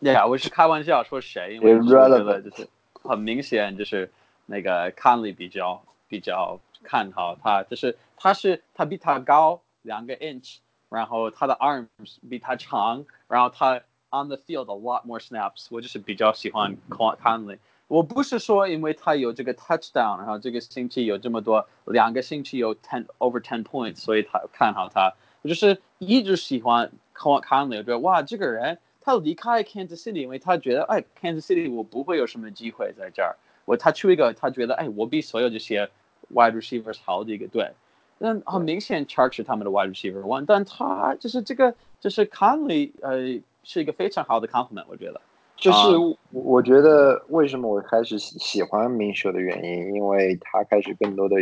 [0.00, 2.66] 对呀， 我是开玩笑说谁，因为我觉得就是
[3.02, 4.10] 很明显就是
[4.46, 10.56] 那个 Conley 比较比较看好他，就是他是他比他高两个 inch，
[10.88, 17.57] 然后他的 arms 比他长，然后他 on the field a lot more snaps，我就是比较喜欢 Conley。
[17.87, 25.13] 我不是说因为他有这个 touchdown，然后这个星期有这么多，两个星期有 ten over ten points，所以他看好他。
[25.43, 33.35] 我就是一直喜欢 Conley，我觉得哇，这个人他离开 Kansas City，因为他觉得哎，Kansas City 我不会有什么机会在这儿。
[33.65, 35.89] 我他去一个他觉得哎，我比所有这些
[36.33, 37.71] wide receivers 好的一个队。
[38.17, 45.20] 那很明显 Chark 是他们的 wide receiver one，但他就是这个就是 Conley 呃 是一个非常好的 compliment，我觉得。
[45.56, 45.88] 就是
[46.30, 51.36] 我觉得为什么我开始喜喜欢明秀的原因，因为他开始更多的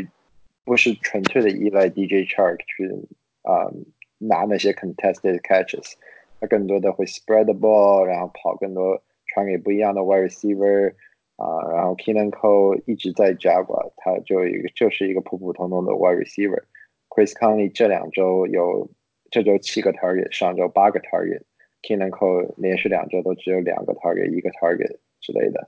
[0.65, 2.89] 不是纯粹的依赖 DJ Chark 去
[3.43, 3.71] 啊、
[4.19, 5.93] 拿那些 contested catches，
[6.41, 10.95] 他更多的会 spread the ball，然后跑更多传给不一样的 wide receiver
[11.37, 16.65] 啊、然后 Keenan Cole 一直在 Jaguar，他就一个就是一个普普通通的 wide receiver。
[17.09, 18.91] Chris Conley 这两周有
[19.31, 21.43] 这周七个 target，上周八个 target。
[21.89, 25.67] Keenan Cole 连续两周都只有两个 target，一个 target 之类的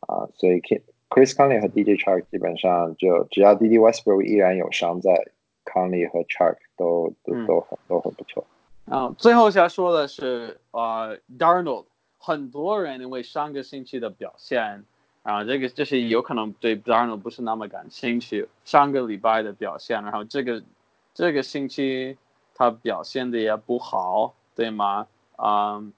[0.00, 0.60] 啊，所以
[1.08, 5.28] Chris Conley 和 DJ Chark 基本上就只要 DD Westbrook 依然有伤在
[5.64, 8.44] ，Conley 和 Chark 都都嗯都很都很不错。
[8.86, 11.84] 啊，最后想说的是，呃，Darnold，
[12.18, 14.84] 很多人因为上个星期的表现，
[15.22, 18.48] 啊，这个就是有可能对 Darnold 不是那么感兴趣。
[18.64, 20.62] 上个礼拜的表现，然后这个
[21.14, 22.16] 这个星期
[22.54, 25.06] 他表现的也不好，对吗？
[25.42, 25.92] 嗯，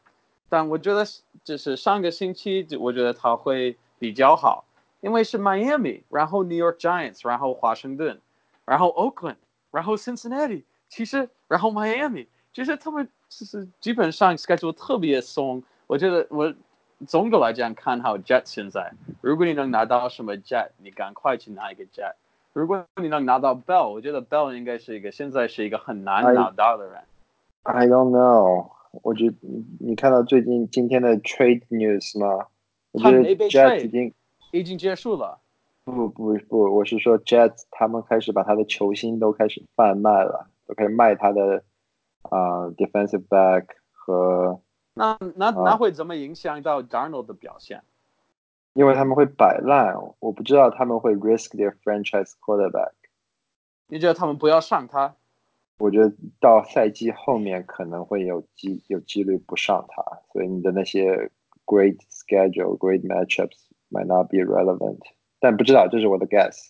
[0.49, 1.05] 但我觉得
[1.45, 4.65] 就是上个星期，我觉得他会比较好，
[5.01, 8.21] 因为是 Miami，然后 New York Giants，然后华盛顿，
[8.65, 9.37] 然后 Oakland，
[9.71, 12.27] 然后 Cincinnati，其实然后 Miami。
[12.53, 16.53] 就是他们就是基本上 schedule 特别松，我觉得我
[17.07, 22.13] 总的来讲看好 Jet 现在，如果你能拿到什么 Jet，你赶快去拿一个 Jet。
[22.53, 27.03] 如果你能拿到 Bell，我觉得 Bell 应该是一个现在是一个很难哎拿到的人。
[27.63, 28.69] I don't know，
[29.03, 32.47] 我觉得你你看到最近今天的 trade news 吗？
[32.93, 34.15] 我觉得他没被 Jets trade 已经
[34.51, 35.41] 已经结束了，
[35.85, 41.65] 不不不，我是说 Jets 他们开始把他的球星都开始贩卖了，都开始卖他的
[42.23, 44.61] 啊、呃 defensive back 和，
[44.93, 47.83] 那那啊那会怎么影响到 Darnold 的表现？
[48.75, 52.93] 因为他们会摆烂，我不知道他们会 risk their franchise quarterback。
[53.87, 55.15] 你觉得他们不要上他？
[55.82, 61.30] 我觉得到赛季后面可能会有机有几率不上他，所以你的那些
[61.66, 63.58] great schedule、great matchups
[63.92, 65.00] might not be relevant。
[65.40, 66.70] 但不知道，这是我的 guess。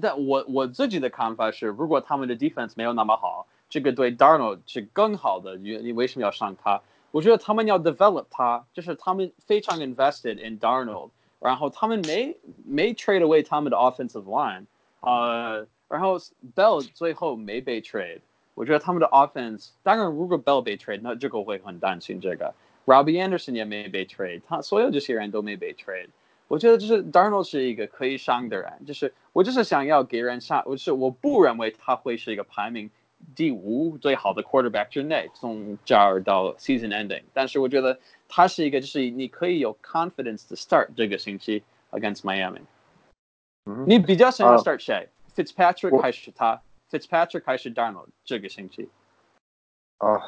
[0.00, 5.56] 但我我自己的看法是，如果他们的 defense 没有那么好，这个对 Darnold 是更好的。
[5.56, 6.82] 你你为什么要上他？
[7.10, 11.10] 我觉得他们要 develop 他，就是他们非常 invested in Darnold，
[11.40, 12.36] 然后他们没
[12.66, 14.66] 没 trade away 他们的 offensive line，
[15.00, 16.17] 呃， 然后
[16.55, 18.21] Bell 最后没被 trade，
[18.55, 22.53] 我觉得他们的 offense，当然如果 Bell 被 trade，那这个我会很担心这个。
[22.85, 26.09] Robbie Anderson 也没被 trade，他所有这些人都没被 trade。
[26.49, 32.91] 我觉得就是 Darnold 是一个可以上的人，就是我就是想要给人上，我是我不认为他会是一个排名
[33.35, 37.23] 第五最好的 quarterback 之内，从这儿到 season ending。
[37.33, 42.61] 但是我觉得他是一个，就是你可以有 confidence 的 start 这个星期 against Miami。
[43.65, 48.89] 嗯你比较想要啊 start 谁、f i t z Patrick 我还是他？Fitzpatrick 还是 Darnold 这个星期？
[49.97, 50.19] 啊、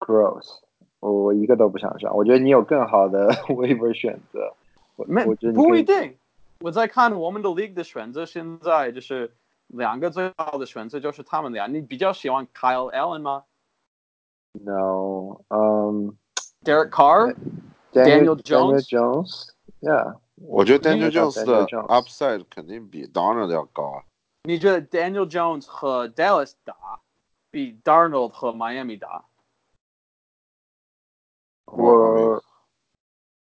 [0.00, 0.62] g r o s s
[1.00, 2.14] 我我一个都不想上。
[2.16, 4.54] 我觉得你有更好的 waiver 选择。
[4.96, 6.16] 我没不一定。
[6.60, 9.32] 我在看我们的 league 的选择，现在就是
[9.68, 11.66] 两个最好的选择就是他们俩。
[11.66, 13.44] 你比较喜欢 Kyle Allen 吗
[14.52, 16.16] No，嗯、
[16.64, 17.34] ？Derek Carr？Daniel
[17.92, 24.04] Daniel Daniel Jones Jones，Yeah，我觉得 Daniel Jones 的 upside 肯定比 Donald 要高啊。
[24.44, 26.74] 你觉得 Daniel Jones 和 Dallas 打
[27.50, 29.24] 比 Darnold 和 Miami 打？
[31.66, 32.42] 我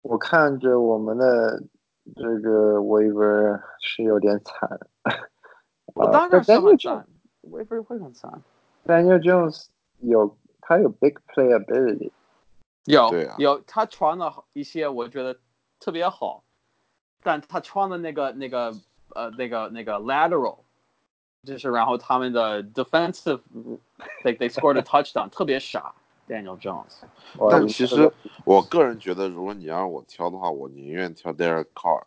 [0.02, 1.62] 我看着我们的
[2.16, 4.68] 这个 waiver 是有点惨。
[5.02, 5.12] 呃
[5.94, 7.06] 我当然很 Jones 惨，
[7.40, 8.42] 我也会会很惨。
[8.86, 9.66] Daniel Jones
[9.98, 12.12] 有他有 big playability，
[12.84, 15.40] 有、啊有，他传了一些我觉得
[15.80, 16.44] 特别好，
[17.22, 18.74] 但他穿的那个那个
[19.14, 20.58] 呃那个那个 lateral，
[21.44, 23.40] 就是然后他们的 defensive
[24.22, 25.94] they they scored a touchdown 特别傻
[26.28, 27.02] ，Daniel Jones。
[27.50, 28.12] 但其实
[28.44, 32.02] 我个人觉得，如果你要让我挑的话，我宁愿挑 Derek Carr。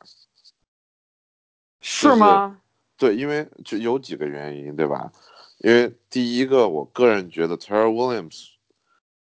[1.84, 2.62] 是吗？
[2.96, 5.12] 对，因为就有几个原因，对吧？
[5.58, 8.50] 因为第一个，我个人觉得 Terrell Williams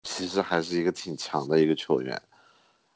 [0.03, 2.21] 其实还是一个挺强的一个球员。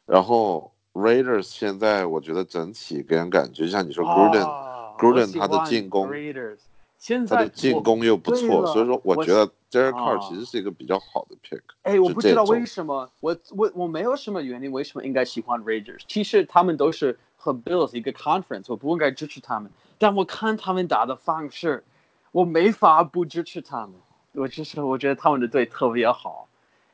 [0.05, 6.59] 然后 Raiders 现在我觉得整体给人感觉，就像你说 Gruden，、哦 Gruden 我喜他的进攻 Raiders
[6.97, 11.59] 现在他的进攻又不错，所以说我我觉得 Derek 啊 Carr 其实是一个比较好的 pick。
[11.83, 15.99] 哎，我不知道为什么，我我我没有什么原因，为什么应该喜欢 Raiders？
[16.07, 19.69] 其实他们都是和 Bills 一个 conference，我不应该支持他们。
[19.97, 21.83] 但我看他们打的方式，
[22.31, 23.91] 我没法不支持他们。
[24.33, 26.47] 我就是我觉得他们的队特别好，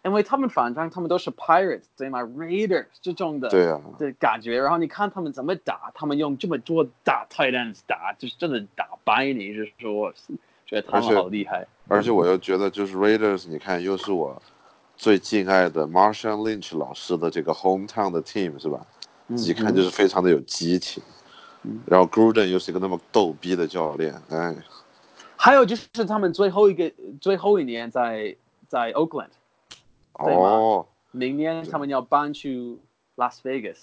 [0.03, 4.59] 因为他们反正他们都是 Pirates 对吗？Raiders 这种的对啊，的感觉。
[4.59, 10.11] 然后你看他们怎么打，他们用这么多打 tight ends 打，就是真的打败你，就是说，
[10.65, 11.67] 觉得他们好厉害。
[11.87, 14.41] 而且我又觉得就是 Raiders，你看又是我
[14.95, 18.85] 最敬爱的 Marshall Lynch 老师的这个 hometown 的 team 是吧？
[19.27, 21.03] 一看就是非常的有激情。
[21.85, 24.55] 然后 Gruden 又是一个那么逗逼的教练，哎。
[25.35, 28.35] 还有就是他们最后一个最后一年在
[28.67, 29.29] 在 Oakland，
[30.23, 32.77] 哦，明年他们要搬去
[33.15, 33.77] Las Vegas，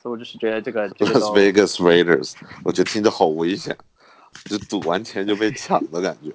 [0.00, 2.34] 所以我就是觉得这个 Las Vegas Raiders，
[2.64, 3.76] 我觉得听着好危险，
[4.44, 6.32] 就赌完钱就被抢的感觉。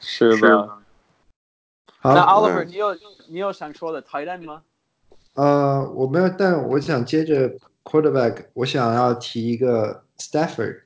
[0.00, 0.68] 是的。
[1.98, 2.96] 好，那 Oliver，你有
[3.28, 4.62] 你有想说的 Tight end 吗？
[5.34, 10.82] 呃，我没有，但我想接着 Quarterback，我想要提一个 Stafford，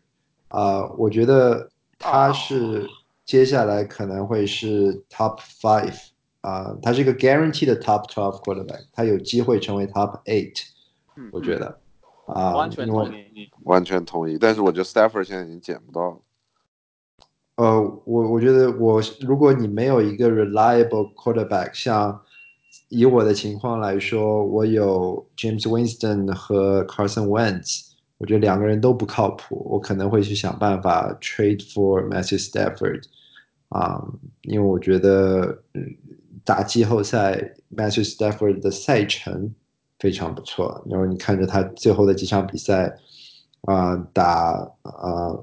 [0.48, 1.70] 啊，我觉得。
[2.02, 2.88] 他是
[3.26, 5.94] 接下来可能会是 top five
[6.40, 10.62] 啊，他是一个 guarantee 的 top twelve quarterback，他有机会成为 top eight，
[11.32, 11.78] 我觉得
[12.26, 14.38] 啊，完全同意，完全同意。
[14.38, 16.18] 但是我觉得 Stafford 现在已经捡不到了。
[17.56, 22.22] 呃，我我觉得我如果你没有一个 reliable quarterback，像
[22.88, 27.90] 以我的情况来说，我有 James Winston 和 Carson Wentz。
[28.16, 33.04] 我觉得两个人都不靠谱，我可能会去想办法 trade for Matthew Stafford，
[33.70, 33.98] 啊，
[34.42, 35.62] 因为我觉得
[36.43, 39.53] 打季后赛 Matthew Stafford 的赛程
[39.99, 40.83] 非常不错。
[40.89, 42.97] 然后你看着他最后的几场比赛，
[43.61, 45.39] 啊，打啊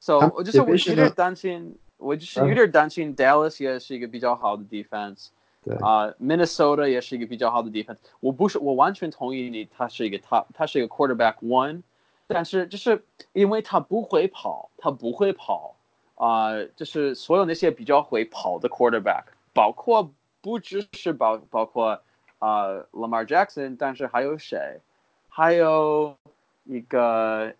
[0.00, 5.28] So 我就是我有点担心，我就是有点担心 Dallas 也是一个比较好的 defense。
[5.62, 7.98] 对啊，Minnesota 也是一个比较好的 defense。
[8.20, 11.82] 我不是，我完全同意你，他是一个 top，他是一个 quarterback one，
[12.26, 13.04] 但是就是
[13.34, 15.76] 因为他不会跑，他不会跑
[16.14, 20.10] 啊，就是所有那些比较会跑的 quarterback，包括
[20.40, 22.00] 不只是包包括
[22.38, 24.80] 啊，Lamar Jackson，但是还有谁？
[25.28, 26.16] 还有
[26.64, 27.52] 一个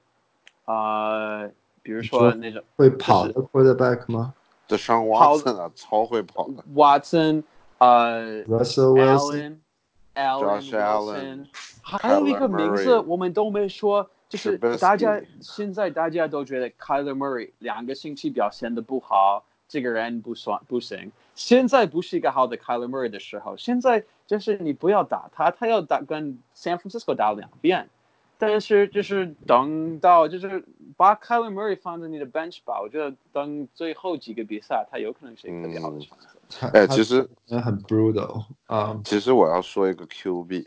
[0.64, 1.46] 啊，
[1.82, 4.34] 比如说那种会跑的 Quarterback 吗？
[4.68, 7.42] 的上 Watson 超会跑的 Watson，
[7.78, 11.46] 呃，Russell Wilson，Josh Allen，
[11.82, 21.10] 还有一个名字我们都没说，就是大家现在大家都觉得 Kyler Murray 两个星期表现的不好，这个人不算不行。
[21.40, 27.88] 现在不是一个好的 Kyler Murray 的时候，现在就是你不要打他，他要打跟 San Francisco 打两遍，
[28.36, 30.62] 但是就是等到就是
[30.98, 36.68] 把 Kyler Murray 放在你的 bench 吧，我觉得等最后几个比赛，他有可能是一个比较好的选择。
[36.74, 39.00] 哎，其实很 brutal 啊。
[39.02, 40.66] 其实我要说一个 QB，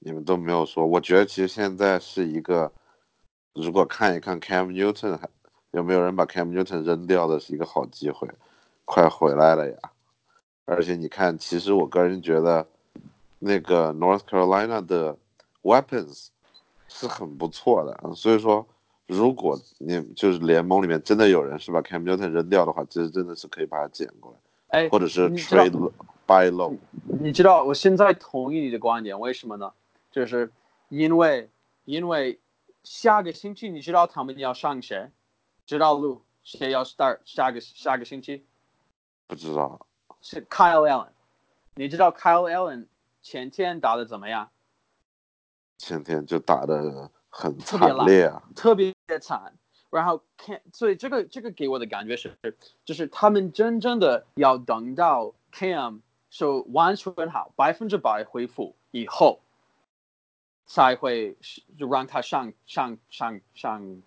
[0.00, 0.84] 你们都没有说。
[0.84, 2.72] 我觉得其实现在是一个，
[3.54, 5.28] 如果看一看 Cam Newton 还
[5.70, 8.28] 有没有人把 Cam Newton 扔掉的是一个好机会，
[8.88, 9.76] 快回来了呀！
[10.64, 12.66] 而且你看，其实我个人觉得
[13.38, 15.14] 那个 North Carolina 的
[15.62, 16.28] weapons
[16.88, 18.14] 是很不错的。
[18.14, 18.66] 所以说，
[19.06, 24.38] 如果你就是联盟里面真的有人是把 Cam Newton 扔掉的话，其实真的是可以把它捡过来。
[24.68, 25.92] 哎，或者是 trade
[26.26, 26.74] buy low，
[27.20, 29.70] 你知道我现在同意你的观点，为什么呢？
[30.10, 30.50] 就是
[30.88, 31.50] 因为
[31.84, 32.38] 因为
[32.84, 35.10] 下个星期你知道他们要上谁？
[35.66, 38.46] 知道路谁要 start 下个下个星期？
[39.28, 39.86] 不知道。
[40.20, 41.10] 是 Kyle Allen，
[41.76, 42.86] 你知道 Kyle Allen
[43.22, 44.50] 前天打的怎么样？
[45.76, 49.54] 前天就打的很惨烈啊，特别惨。
[49.90, 52.36] 然后看，所以这个这个给我的感觉是，
[52.84, 59.40] 就是他们真正的要等到 Cam 是完全好，百分之百恢复以后，
[60.66, 61.38] 才会
[61.78, 64.02] 就让他上上上上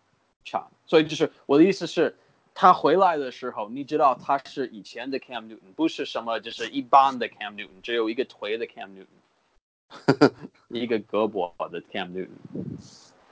[0.46, 0.70] 场。
[0.86, 2.16] 所以就是我的意思是，
[2.54, 10.32] 他回来的时候，你知道他是以前的 Cam Newton，不是什么就是一般的 Cam Newton，只有一个腿的 Cam Newton，
[10.70, 12.30] 一个胳膊的 Cam Newton，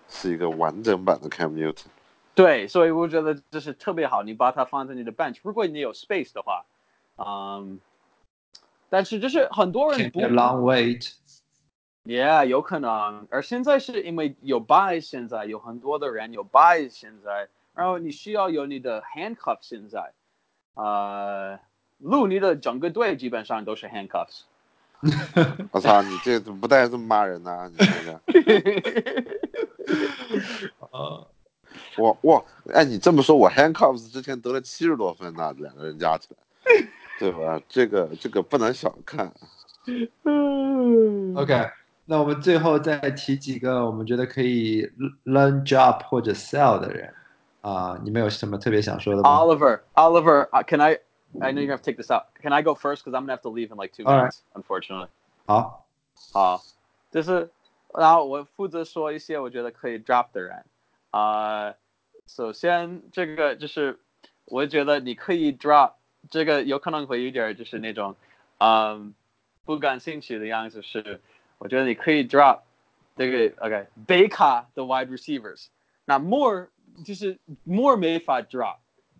[0.08, 1.86] 是一个完整版的 Cam Newton。
[2.36, 6.66] 对，所以我觉得这是特别好，你把它放在你的 bench，如果你有 space 的话，
[7.18, 7.82] 嗯，
[8.90, 17.50] 但是就是很多人不 long wait，yeah，有可能，而现在是因为有 buy，现在有很多的人有 buy，现在，
[17.80, 20.12] 然后你需要有你的 handcuffs 现在，
[20.74, 21.58] 呃，
[22.00, 24.42] 路你的整个队基本上都是 handcuffs。
[25.72, 27.72] 我操，你这怎么不带这么骂人呢？
[27.72, 28.20] 你这个。
[30.92, 31.26] 啊。
[31.98, 36.38] 我我哎，你这么说，我 handcuffs 之前得了七十多分呢，两个人加起来，
[37.18, 37.62] 对吧？
[37.70, 39.32] 这个这个不能小看。
[40.26, 41.70] 嗯 OK，
[42.04, 44.86] 那我们最后再提几个我们觉得可以
[45.24, 47.14] learn job 或者 sell 的人
[47.63, 50.99] 啊，你们有什么特别想说的吗 Oliver, Oliver, uh, can I?
[51.41, 52.27] I know you're gonna have to take this out.
[52.41, 53.05] Can I go first?
[53.05, 54.31] Because I'm gonna have to leave in like two All right.
[54.31, 55.09] minutes, unfortunately.
[55.47, 55.85] 好，
[56.33, 56.63] 好，
[57.11, 57.51] 就是，
[57.93, 60.65] 然后我负责说一些我觉得可以 drop 的人。
[61.11, 61.75] 啊、
[62.27, 63.99] 首先这个就是，
[64.45, 65.95] 我觉得你可以 drop
[66.31, 68.15] 这个有可能会有点儿就是那种，
[68.59, 69.15] 嗯，
[69.65, 71.21] 不感兴趣的样子是，
[71.59, 72.61] 我觉得你可以 drop
[73.17, 75.67] 这个 OK 北卡的 wide receivers。
[76.05, 76.69] 那 more
[77.04, 78.78] 就是 more 没法 drop，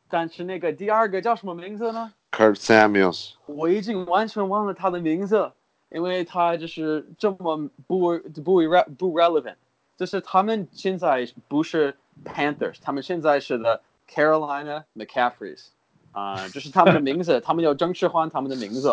[0.10, 5.52] 但是那个第二个叫什么名字呢？Kurt Samuels，我已经完全忘了他的名字，
[5.90, 9.56] 因为他就是这么不不 re 不 relevant，
[9.98, 15.68] 就是他们现在不是 Panthers，他们现在是的 Carolina McCaffreys，
[16.12, 18.90] 啊、就是他们的名字，他们要正式换他们的名字，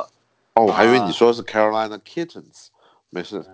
[0.55, 2.69] 哦，我还以为啊你说是 Carolina Kittens，
[3.11, 3.45] 没事，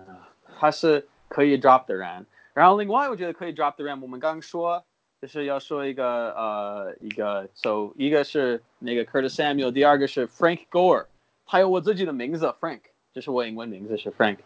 [0.59, 2.25] 他是可以 drop 的人。
[2.53, 4.83] 然后另外我觉得可以 drop 的人，我们刚刚说
[5.23, 11.05] 就是要说一个呃一个，so 一个是那个 Curtis Samuel，第二个是 Frank Gore，
[11.45, 12.81] 他有我自己的名字 Frank，
[13.13, 14.39] 这是我英文名字是 Frank，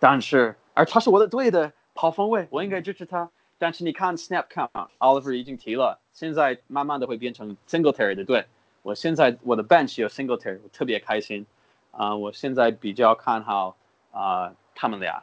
[0.00, 3.30] 但是而他是我的队的跑锋位，我应该支持他。
[3.58, 8.44] 但是你看 snap count，Oliver 已经提了，现在慢慢的会变成 Singletary 的队。
[8.82, 11.46] 我现在我的 bench 有 Singletary，我特别开心。
[11.92, 13.76] 啊、我现在比较看好
[14.10, 15.22] 啊、他们俩，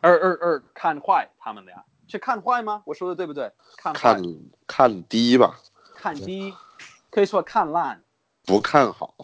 [0.00, 2.82] 而而而看坏他们俩，是看坏吗？
[2.84, 3.52] 我说的对不对？
[3.76, 4.22] 看看
[4.66, 5.60] 看低吧，
[5.94, 6.54] 看低，
[7.10, 8.02] 可以说看烂，
[8.44, 9.14] 不看好，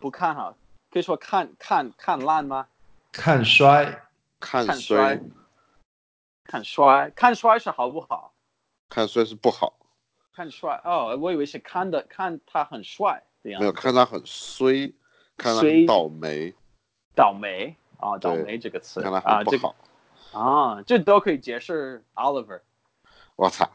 [0.00, 0.56] 不看好，
[0.90, 2.66] 可以说看看看烂吗？
[3.12, 3.84] 看衰，
[4.38, 5.20] 看看衰衰，，
[6.44, 8.32] 看衰，看衰是好不好？
[8.88, 9.74] 看衰是不好，
[10.34, 14.92] 看衰哦，我以为是看的看他很帅这样没有看他很衰，
[15.36, 16.54] 看他衰很倒霉，
[17.14, 19.76] 倒霉啊、倒霉这个词看他啊，这个很不好，
[20.32, 22.60] 啊，这都可以解释 Oliver。
[23.36, 23.68] 我操！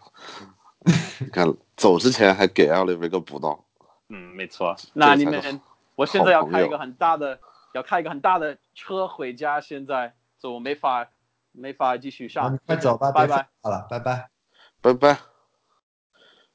[1.19, 3.65] 你看走之前还给 Oliver 一个补刀，
[4.09, 4.75] 嗯，没错。
[4.93, 5.59] 那你们，
[5.95, 7.39] 我现在要开一个很大的，
[7.73, 11.07] 要开一个很大的车回家，现在，所以我没法
[11.51, 12.59] 没法继续，上你。
[12.65, 13.45] 快走吧，拜拜别废。
[13.61, 14.29] 话了，拜拜。
[14.81, 15.17] 拜拜。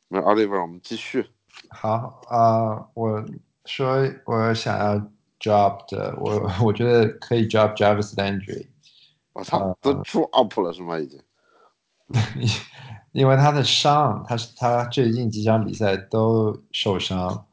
[0.08, 1.28] 没有 Oliver，我们继续。
[1.68, 3.24] 好啊、我
[3.64, 4.94] 说我想要
[5.40, 8.68] drop 的，我我觉得可以 drop Jarvis Landry，
[9.32, 10.98] 我操啊，都出 up 了是吗？
[10.98, 11.20] 已经。
[13.12, 17.46] 因为他的伤，他是他最近几场比赛都受伤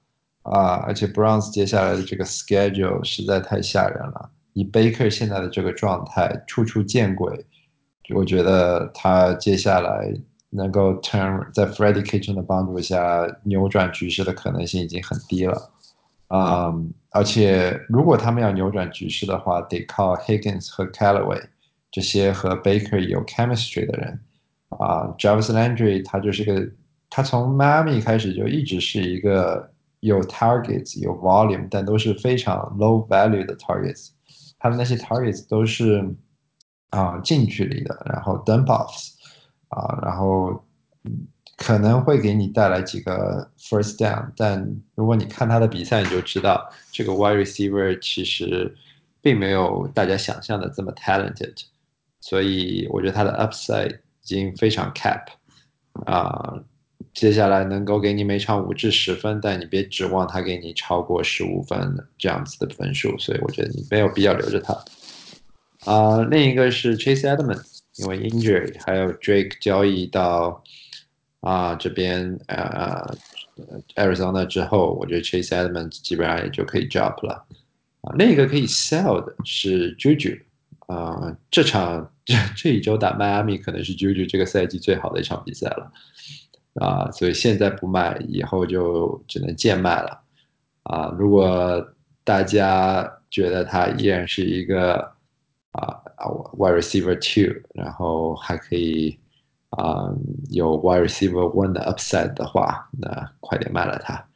[0.44, 4.30] 啊、而且 Browns 接下来的这个 schedule 实在太吓人了。
[4.54, 7.46] 以 Baker 现在的这个状态，处处见鬼，
[8.16, 10.10] 我觉得他接下来
[10.50, 15.70] 能够 turn 在 Freddie Kitchen 的帮助下扭转局势的可能性已经很低了。
[16.28, 16.74] 啊、
[17.12, 21.42] 而且如果他们要扭转局势的话，得靠 Higgins 和 Callaway
[21.92, 24.20] 这些和 Baker 有 chemistry 的人。
[24.70, 26.70] 啊、j a v i s Landry 他就是个，
[27.10, 29.72] 他从 Miami 开始就一直是一个
[30.02, 34.10] 有 targets 有 volume，但都是非常 low value 的 targets。
[34.60, 36.06] 他的那些 targets 都是
[36.90, 39.14] 啊、近距离的，然后 dump offs
[39.70, 40.66] 啊、然后
[41.56, 48.76] 可能会给你带来几个 first down，但如果你看他的比赛，你就知道这个 wide receiver 其实
[49.22, 51.56] 并没有大家想象的这么 talented。
[52.28, 55.24] 所以我觉得他的 upside 已经非常 cap
[56.06, 56.60] 啊、
[57.14, 64.74] 接下来能够给你每场五至十分，但你别指望他给你超过十五分这样子的分数，所以我觉得你没有必要留着他。
[65.86, 70.62] 啊、另一个是 Chase Edmonds，因为 injury，还有 Drake 交易到
[71.40, 73.18] 啊、这边呃
[73.96, 77.46] Arizona 之后，我觉得 Chase Edmonds 基本上也就可以 drop 了。
[78.02, 80.40] 啊，另一个可以 sell 的是 Juju，
[80.88, 85.92] 啊、这场这这一周打迈阿密可能是 Juju 这个赛季最好的一场比赛了，
[86.76, 90.22] 啊、所以现在不卖，以后就只能贱卖了，
[90.84, 91.86] 啊、如果
[92.24, 94.96] 大家觉得他依然是一个
[95.72, 96.26] 啊、啊
[96.58, 99.20] wide receiver two，然后还可以
[99.72, 100.10] 啊、
[100.50, 104.28] 有 wide receiver one 的 upside 的话，那快点卖了他，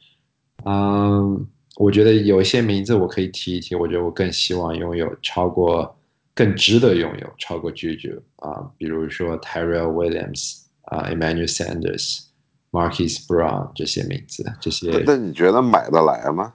[0.64, 1.46] 嗯。
[1.76, 5.96] 我觉得有一些名字我可以提一提，我觉得我更希望拥有超过，
[6.34, 12.26] 更值得拥有超过 Juju 啊，比如说 Tyrell Williams 啊，Emmanuel Sanders、
[12.70, 16.54] Marquis Brown 这些名字，这些那你觉得买得来吗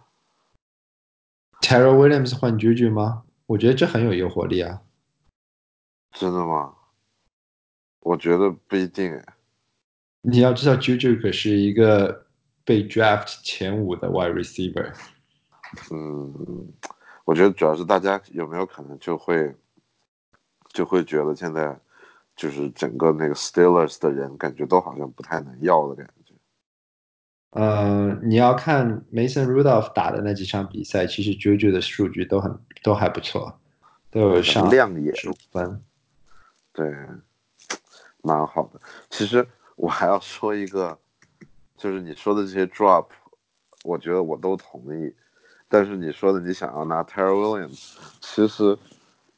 [1.61, 3.23] ？Tyrell Williams 换 Juju 吗？
[3.45, 4.81] 我觉得这很有诱惑力啊。
[6.11, 6.73] 真的吗？
[7.99, 9.25] 我觉得不一定哎。
[10.21, 12.25] 你要知道，Juju 可是一个
[12.65, 14.91] 被 draft 前五的 wide receiver。
[15.91, 16.73] 嗯，
[17.25, 19.55] 我觉得主要是大家有没有可能就会
[20.77, 21.75] 就会觉得现在
[22.35, 26.35] 就是整个那个 Steelers 的人感觉都好像不太能要的感觉。
[27.49, 33.59] 呃，你要看 Mason Rudolph 打的那几场比赛，其实 Juju 的数据都很都还不错，
[34.11, 35.83] 都有上亮眼十五分。
[36.71, 36.95] 对，
[38.21, 38.79] 蛮好的。
[39.09, 40.95] 其实我还要说一个，
[41.75, 43.07] 就是你说的这些 drop，
[43.83, 45.11] 我觉得我都同意。
[45.67, 48.77] 但是你说的你想要拿 Terry Williams，其实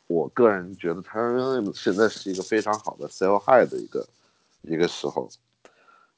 [0.10, 4.08] 我个人觉得 Terry Williams 现在是一个非常好的 sell high 的一个
[4.64, 5.30] 一个时候，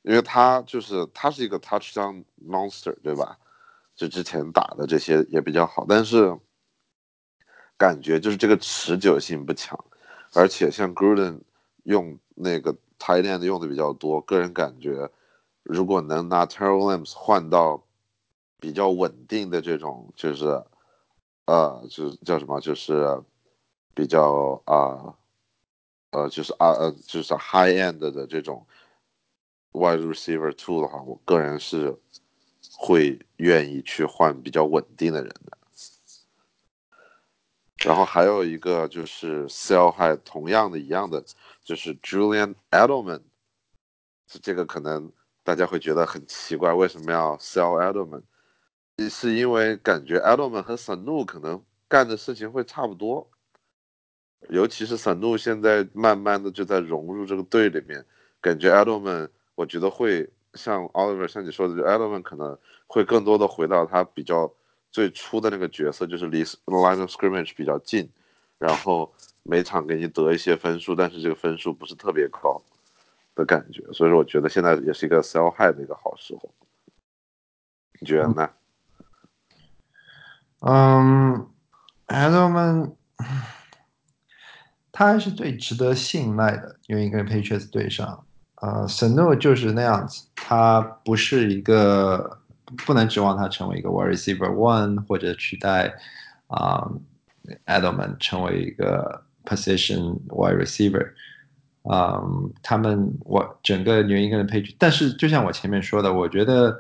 [0.03, 3.37] 因为他就是他是一个 touchdown monster，对吧？
[3.93, 6.39] 就之前打的这些也比较好，但是
[7.77, 9.77] 感觉就是这个持久性不强，
[10.33, 11.41] 而且像 Gruden
[11.83, 15.11] 用那个 tight end 用的比较多，个人感觉
[15.63, 17.83] 如果能拿 Terry Williams 换到
[18.57, 20.63] 比较稳定的这种，就是
[21.45, 23.21] 呃，就是叫什么，就是
[23.93, 25.15] 比较啊
[26.11, 28.65] 呃，就是啊呃，就是 high end 的这种
[29.71, 31.97] wide receiver two 的话，我个人是
[32.73, 35.57] 会愿意去换比较稳定的人的。
[37.83, 41.23] 然后还有一个就是 sell high，同样的一样的，
[41.63, 43.21] 就是 Julian Edelman，
[44.27, 45.11] 这个可能
[45.43, 48.21] 大家会觉得很奇怪，为什么要 sell Edelman？
[49.09, 53.27] 是因为感觉 Edelman 和 Sanu 可能干的事情会差不多，
[54.49, 58.05] 尤其是 Sanu 现在慢慢的就在融入这个队里面，
[58.41, 64.51] 感觉 Edelman 我觉得会像 Oliver 像你说的，Edelman 可能会更多的回到他比较
[64.91, 68.09] 最初的那个角色，就是离 line of scrimmage 比较近，
[68.57, 69.13] 然后
[69.43, 72.61] 每场给你得一些分数，但是这个分数不是特别高
[73.35, 76.49] 的感觉，所以说我觉得现在也是一个 sell high 的一个好时候，
[77.99, 78.49] 你觉得呢？
[80.59, 81.49] 嗯
[82.07, 82.95] ，Edelman，
[84.91, 88.23] 他还是最值得信赖的，因为跟 Patriots 对上，
[88.55, 92.39] 呃，Sanu 就是那样子，他不是一个
[92.85, 95.93] 不能指望他成为一个 wide receiver one 或者取代
[96.47, 96.85] 啊、
[97.65, 101.11] Edelman 成为一个 position wide receiver。
[101.83, 106.79] 嗯，他们我整个牛英格兰配置，但是就像我前面说的，我觉得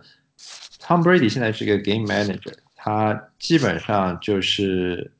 [0.79, 5.11] Tom Brady 现在是一个 game manager，他基本上就是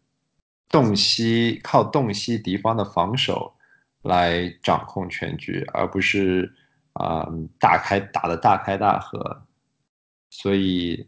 [0.72, 3.54] 洞悉靠洞悉敌方的防守
[4.02, 6.52] 来掌控全局，而不是
[6.94, 7.28] 啊、
[7.60, 9.44] 大开打的大开大合。
[10.30, 11.06] 所以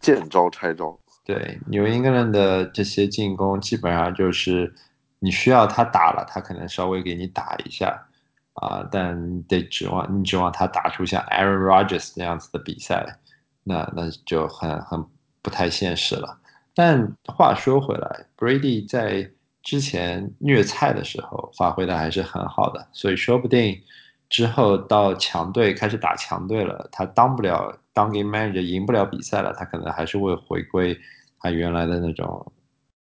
[0.00, 0.98] 见招拆招。
[1.24, 4.72] 对纽英格兰的这些进攻，基本上就是
[5.18, 8.06] 你需要他打了，他可能稍微给你打一下
[8.54, 13.18] 啊、但你得指望你指望他打出像 Aaron Rodgers 那样子的比赛，
[13.62, 15.04] 那那就很很
[15.42, 16.38] 不太现实了。
[16.78, 19.30] 但话说回来，Brady 在
[19.62, 23.80] 之前虐菜的时候发挥的还是很好的，所以说不定
[24.28, 30.94] 之后到强队开始打强队了，他当不了当 game manager 赢不了比赛了，他可能还是会回归
[31.38, 32.52] 他原来的那种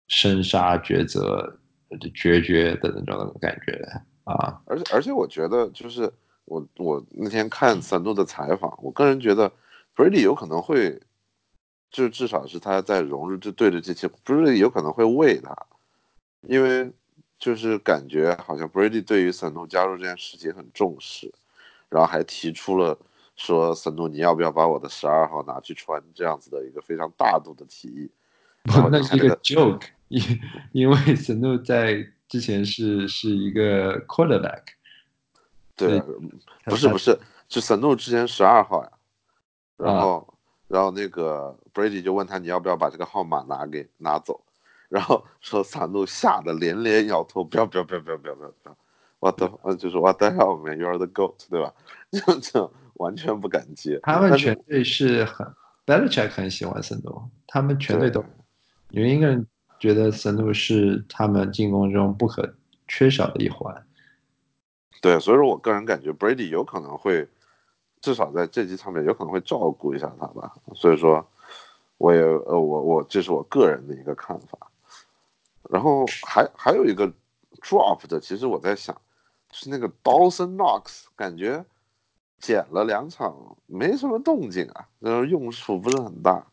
[0.08, 1.58] 生杀抉择、
[2.14, 3.72] 决绝的那种感觉
[4.24, 4.60] 啊。
[4.66, 6.12] 而且而且我觉得就是
[6.44, 9.50] 我我那天看三度的采访，我个人觉得
[9.96, 11.00] Brady 有可能会，
[11.92, 15.54] 就至少是他在融入这对的这些，Brady 有可能会喂他，
[16.40, 16.90] 因为
[17.38, 21.32] 就是感觉好像 Brady 对于散度加入这件事情很重视，
[21.90, 22.98] 然后还提出了
[23.36, 26.02] 说散度你要不要把我的十二号拿去穿？
[26.14, 28.10] 这样子的一个非常大度的提议。
[28.64, 30.22] 那是一个 joke，因
[30.70, 34.62] 因为神诺在之前是是一个 quarterback，
[35.74, 36.00] 对
[36.64, 37.18] 不是不是，
[37.48, 38.90] 是神怒之前十二号呀，
[39.76, 40.31] 然啊后、
[40.72, 44.40] 然后那个 Brady 就问他你要不要把这个号码拿给拿走，
[44.88, 48.76] 然后说萨诺吓得连连摇头，不要不要不要不要不要不要不要，
[49.18, 51.74] 我的呃就是 What the hell man you are the goat 对吧？
[52.10, 55.46] 就就完全不敢接，他们全队是很
[55.84, 59.46] Belichick 很喜欢森诺，他们全队都对有一个人
[59.78, 62.54] 觉得神诺是他们进攻中不可
[62.88, 63.84] 缺少的一环。
[65.02, 67.28] 对，所以说我个人感觉 Brady 有可能会，
[68.02, 70.52] 至少在这几场面有可能会照顾一下他吧。
[70.74, 71.26] 所以说，
[71.96, 74.58] 我也呃我我这是我个人的一个看法。
[75.70, 77.10] 然后还还有一个
[77.62, 79.00] drop 的，其实我在想，
[79.52, 81.64] 是那个 Dawson Knox，感觉
[82.38, 86.44] 减了两场没什么动静啊，然后用处不是很大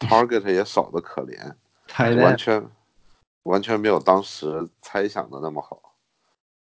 [0.00, 1.54] ，target 也少的可怜，
[1.86, 2.66] 太完全
[3.42, 5.92] 完全没有当时猜想的那么好。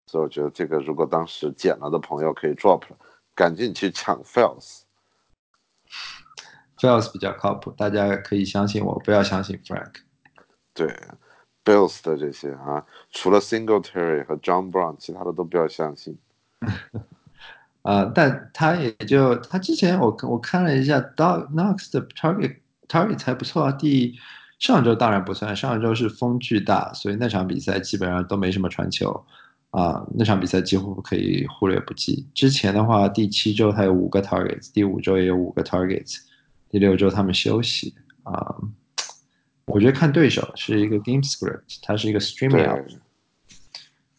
[0.05, 2.97] 所以我觉得这个如果当时捡了的朋友可以 drop 了，
[3.39, 4.81] 赶紧去抢 Fells。
[6.77, 9.93] Fells 比较靠谱，大家可以相信我，不要相信 Frank。
[10.73, 10.93] 对
[11.63, 16.17] Bills 的这些啊，除了 Singletary 和 John Brown，其他的都不要相信。
[17.83, 22.57] 啊、但他也就他之前我我看了一下 Dog Knox 的 target
[22.89, 24.19] target 还不错啊，第
[24.59, 29.25] 上周当然不算，上周是风巨大，所以那场比赛基本上都没什么传球
[29.71, 32.27] 啊、那场比赛几乎可以忽略不计。
[32.33, 36.17] 之前的话，第七周他有五个 targets，第五周也有五个 targets，
[36.69, 37.93] 第六周他们休息
[38.23, 38.55] 啊、
[39.65, 42.97] 我觉得看对手是一个 game script，它是一个 streaming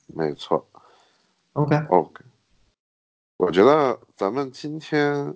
[0.07, 0.69] 没错。
[1.53, 2.25] OK，OK，
[3.37, 5.35] 我觉得咱们今天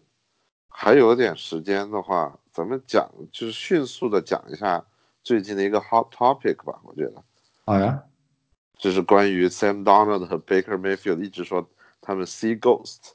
[0.68, 4.84] 还有点时间的话，咱们讲就是迅速的讲一下
[5.22, 6.80] 最近的一个 hot topic 吧。
[6.84, 7.22] 我觉得
[7.64, 8.02] 好呀，
[8.78, 11.68] 就是关于 Sam Donald 和 Baker Mayfield 一直说
[12.00, 13.12] 他们 see ghost，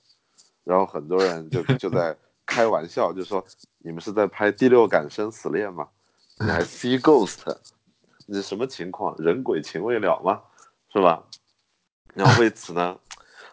[0.63, 3.45] 然后很多人就就在开玩笑，就说
[3.79, 5.87] 你们是在拍《第六感生死恋》吗？
[6.39, 7.57] 你还 see ghost，
[8.25, 9.15] 你什么情况？
[9.19, 10.41] 人鬼情未了吗？
[10.91, 11.23] 是吧？
[12.15, 12.97] 然后为此呢，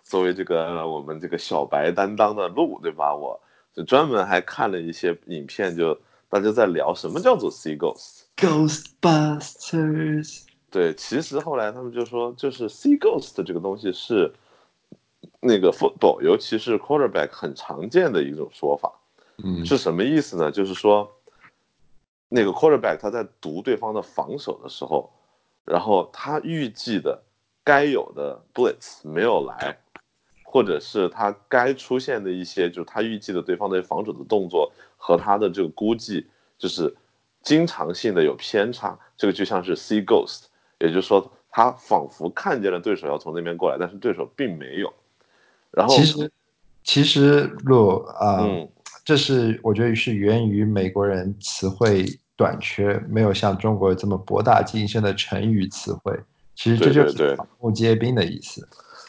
[0.02, 3.14] 作为这个我们这个小白担当的路，对吧？
[3.14, 3.38] 我
[3.74, 6.00] 就专门还看了一些影片，就
[6.30, 10.46] 大家在聊什么叫做 See Ghost，Ghostbusters。
[10.70, 14.32] 对，其实后来他们就说，就是 see ghost 这个东西是
[15.40, 18.92] 那个 football，尤其是 quarterback 很常见的一种说法。
[19.44, 20.50] 嗯，是什么意思呢？
[20.50, 21.10] 就是说，
[22.28, 25.10] 那个 quarterback 他在读对方的防守的时候，
[25.64, 27.22] 然后他预计的
[27.62, 29.78] 该有的 blitz 没有来，
[30.42, 36.26] 或者是他该出现的一些，就是他预计的对方的防守的动作和他的这个估计，
[36.58, 36.94] 就是
[37.42, 38.98] 经常性的有偏差。
[39.16, 40.44] 这个就像是 see ghost，
[40.79, 44.93] 也就是说，他仿佛看见了对手要从那边过来，但是对手并没有。
[45.70, 46.31] 然后，其实
[46.83, 48.68] 其实路啊，嗯，
[49.05, 52.05] 这是我觉得是源于美国人词汇
[52.37, 56.18] 短缺，没有像中国这么博大精深的成语词汇。
[56.55, 58.66] 其实这就是对对对草木皆兵的意思。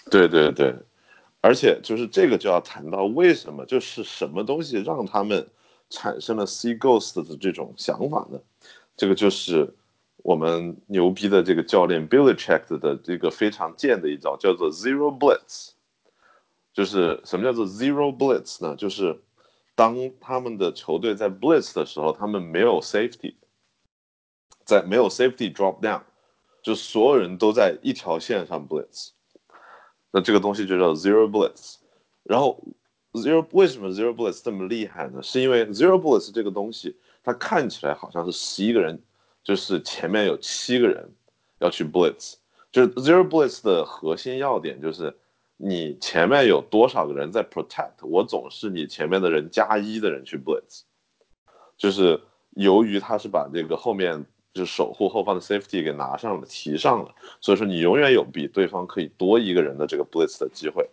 [0.10, 0.76] 对对对，
[1.42, 5.48] 而且就是这个就要谈到为什么，就是什么东西让他们
[5.90, 8.40] 产生了 see ghost 的这种想法呢？
[8.98, 9.74] 这个就是
[10.18, 15.72] 我们牛逼的这个教练 Billy Check 的这个非常贱的一招，叫做 zero blitz。
[16.74, 18.76] 就是什么叫做 zero blitz 呢？
[18.76, 19.20] 就是
[19.74, 23.36] 当他们的球队在 blitz 的时候，他们没有 safety，
[24.66, 26.02] 在没有 safety drop down，
[26.62, 29.10] 就所有人都在一条线上 blitz。
[30.12, 31.78] 那这个东西就叫 zero blitz。
[32.24, 32.62] 然后
[33.14, 35.24] zero 为什么 zero blitz 这么厉害呢？
[35.24, 39.02] 是因为 zero blitz 这个东西，它看起来好像是十一个人，
[39.48, 41.10] 就是前面有七个人
[41.60, 42.34] 要去 blitz。
[42.70, 45.16] 就是 zero blitz 的核心要点就是
[45.56, 50.82] 你前面有多少个人在 protect，我总是你前面的人加一的人去 blitz。
[51.78, 52.20] 就是
[52.50, 60.90] 由于他是把这个后面就是守护后方的 safety 给拿上了、提上了，所以说你永远有比对方可以多一个人的这个 blitz 的机会。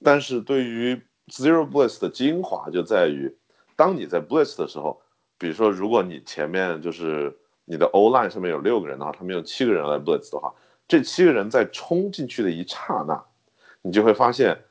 [0.00, 0.94] 但是对于
[1.26, 3.36] zero blitz 的精华就在于，
[3.74, 5.02] 当你在 blitz 的时候，
[5.38, 10.54] 比如说如果你前面就是你的 O line 上面有六个人的话，他们有七个人来 blitz 的话，
[10.88, 13.24] 这七个人在冲进去的一刹那，
[13.82, 14.64] 你就会发现，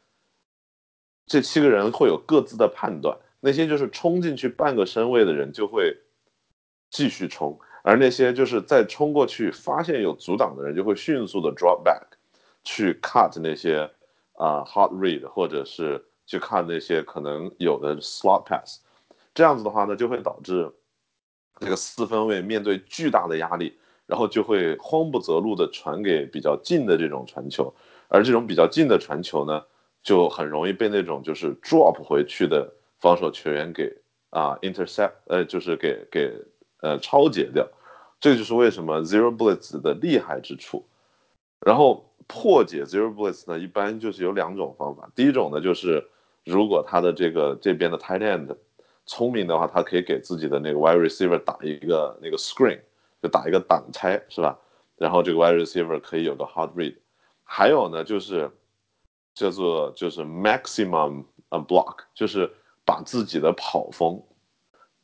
[1.25, 3.17] 这七个人会有各自的判断。
[3.41, 5.95] 那些就是冲进去半个身位的人就会
[6.89, 12.03] 继续冲，而那些就是在冲过去发现有阻挡的人就会迅速的 drop back，
[12.65, 13.89] 去 cut 那些
[14.33, 18.81] 啊、hot read 或者是去看那些可能有的 slot pass。
[19.33, 20.69] 这样子的话呢，就会导致
[21.59, 27.73] 这个四分卫面对巨大的压力，然后就会慌不择路的传给比较近的这种传球，
[28.07, 29.63] 而这种比较近的传球呢，
[30.01, 33.95] 就很容易被那种就是 drop 回去的防守球员给
[34.29, 36.33] 啊 intercept，呃，就是给给
[36.81, 37.67] 呃超截掉。
[38.19, 40.85] 这就是为什么 zero blitz 的厉害之处。
[41.65, 45.09] 然后破解 zero blitz 呢，一般就是有两种方法。
[45.15, 46.05] 第一种呢，就是
[46.45, 48.55] 如果他的这个这边的 tight end
[49.09, 52.79] 聪明的话，他可以给自己的那个 wide receiver 打一个那个 screen，
[53.23, 54.55] 就打一个挡拆，是吧？
[54.97, 56.95] 然后这个 wide receiver 可以有个 hard read。
[57.43, 58.47] 还有呢，就是
[59.33, 62.47] 叫做就是 maximum a block，就是
[62.85, 64.21] 把自己的跑锋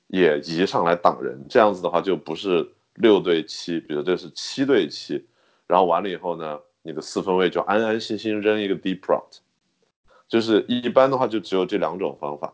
[0.06, 1.44] 也移上来挡人。
[1.50, 5.26] 这样子的话，就不是六对七，比如这是七对七，
[5.66, 9.40] 然后完了以后呢，你的四分卫就安安心心扔一个 deep route。
[10.28, 12.54] 就是一般的话，就只有这两种方法。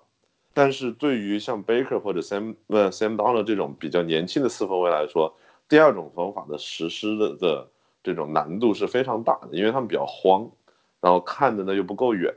[0.54, 5.34] 但是对于像 Baker 或者 Sam 呃 Sam Donald 这种比较年轻的四分卫来说，
[5.70, 7.68] 第二种方法的实施的的
[8.04, 10.50] 这种难度是非常大的，因为他们比较慌，
[11.00, 12.34] 然后看的呢又不够远，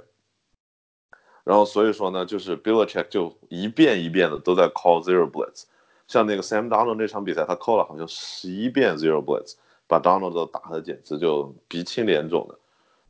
[1.42, 5.64] 然后所以说呢，就是 b i l l c h e c k 就一遍一遍的都在 call zero blitz，
[6.06, 9.56] 像那个 Sam Donald 那场比赛，他 call 了好像十一遍 zero blitz，
[9.88, 12.56] 把 Donald 都打的简直就鼻青脸肿的。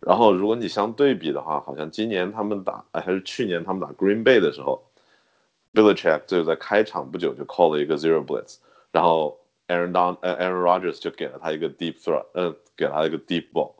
[0.00, 4.82] 然后如果你相对比的话，好像今年他们打，哎，还是去年他们打 Green Bay 的时候
[5.74, 8.56] b i l l i c h e c k 就在开场不久就 call 了一个 zero blitz，
[8.92, 13.72] 然后 Aaron Don 呃 Aaron Rodgers 就给了他一个 deep throw，嗯，给了他一个 deep ball，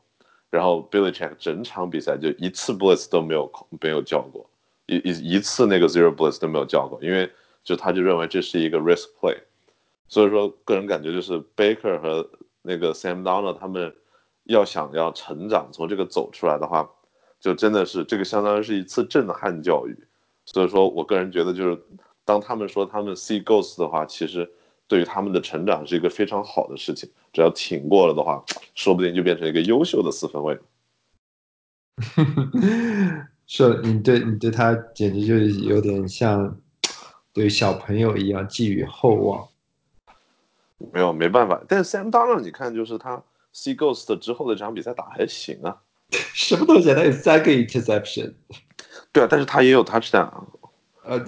[0.51, 4.45] 然后 b i l l i c h e c k 整场比赛就一次 blitz 都没有没有叫过，
[4.87, 7.31] 一一一次那个 zero blitz 都没有叫过，因为
[7.63, 9.39] 就他就认为这是一个 risk play，
[10.09, 12.29] 所以说个人感觉就是 Baker 和
[12.63, 13.95] 那个 Sam Donald 他们。
[14.47, 16.87] 要想要成长，从这个走出来的话，
[17.41, 19.97] 就真的是这个相当于是一次震撼教育。
[20.47, 21.83] 所以说我个人觉得，就是
[22.25, 24.51] 当他们说他们 see ghosts 的话，其实
[24.87, 27.11] 对于他们的成长是一个非常好的事情。
[27.33, 30.59] 只要挺过了的话，说不定就变成一个优秀的四分卫。
[33.47, 36.61] 是，你对你对他简直就是有点像
[37.33, 39.49] 对小朋友一样寄予厚望。
[40.93, 41.63] 没有，没办法。
[41.69, 43.23] 但是 Sam Donald，你看，就是他。
[43.57, 45.81] See Ghost 之后的这场比赛打还行啊，
[46.11, 46.93] 什么东西？
[46.93, 48.35] 他有三个 interception，
[49.13, 50.31] 对啊，但是他也有 touchdown，
[51.05, 51.19] 呃，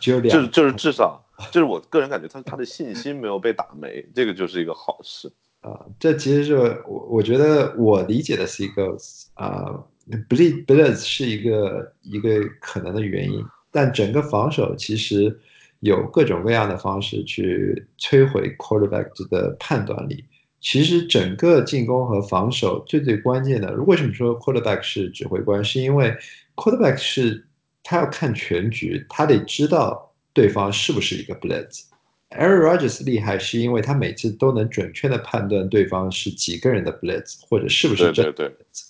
[0.00, 5.30] 只有两，就是就是至少就是我个人感觉他他的信心没有被打没，这个就是一个好事
[5.60, 5.78] 啊。
[5.98, 6.54] 这其实是
[6.86, 9.84] 我我觉得我理解的 See Ghost 啊
[10.28, 15.40] ，Bleed Blitz 是一个一个可能的原因，但整个防守其实
[15.80, 20.24] 有各种各样的方式去摧毁 quarterback 的判断力。
[20.58, 25.62] 其实整个进攻和防守最最关键的，为什么说 quarterback 是指挥官？
[25.62, 26.16] 是因为
[26.56, 27.46] quarterback 是
[27.84, 31.84] 他要看全局，他得知道对方是不是一个 blitz。
[32.30, 38.88] Aaron Rodgers 厉害是因为他每次都能准确的判断对方是几个人的 blitz，或者是不是真 blitz，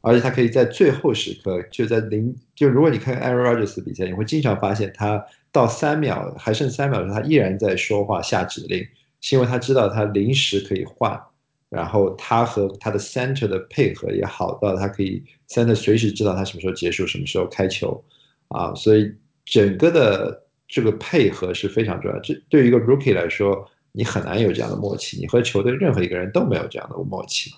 [0.00, 8.86] 而且他可以在最后时刻就在零，就如果你看 Aaron Rodgers 的比赛，你会经常发现他到三秒还剩三秒的时候，他依然在说话下指令。
[9.20, 11.20] 是因为他知道他临时可以换，
[11.68, 18.02] 然后他和他的 center 的配合也好到他可以 center 随时知道他什么时候结束，什么时候开球，
[18.48, 19.12] 啊，所以
[19.44, 22.18] 整个的这个配合是非常重要。
[22.20, 27.50] 这对于一个 rookie 来说，你很难有这样的默契，你和球队任何一个人都没有这样的默契。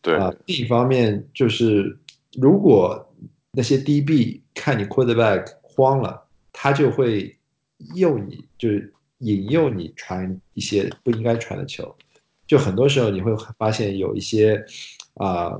[0.00, 1.98] 对啊，另一方面就是
[2.40, 3.12] 如果
[3.50, 7.36] 那些 DB 看你 quarterback 慌了，他就会
[7.94, 8.92] 诱你，就是。
[9.20, 11.96] 引诱你传一些不应该传的球，
[12.46, 14.64] 就很多时候你会发现有一些
[15.14, 15.52] 啊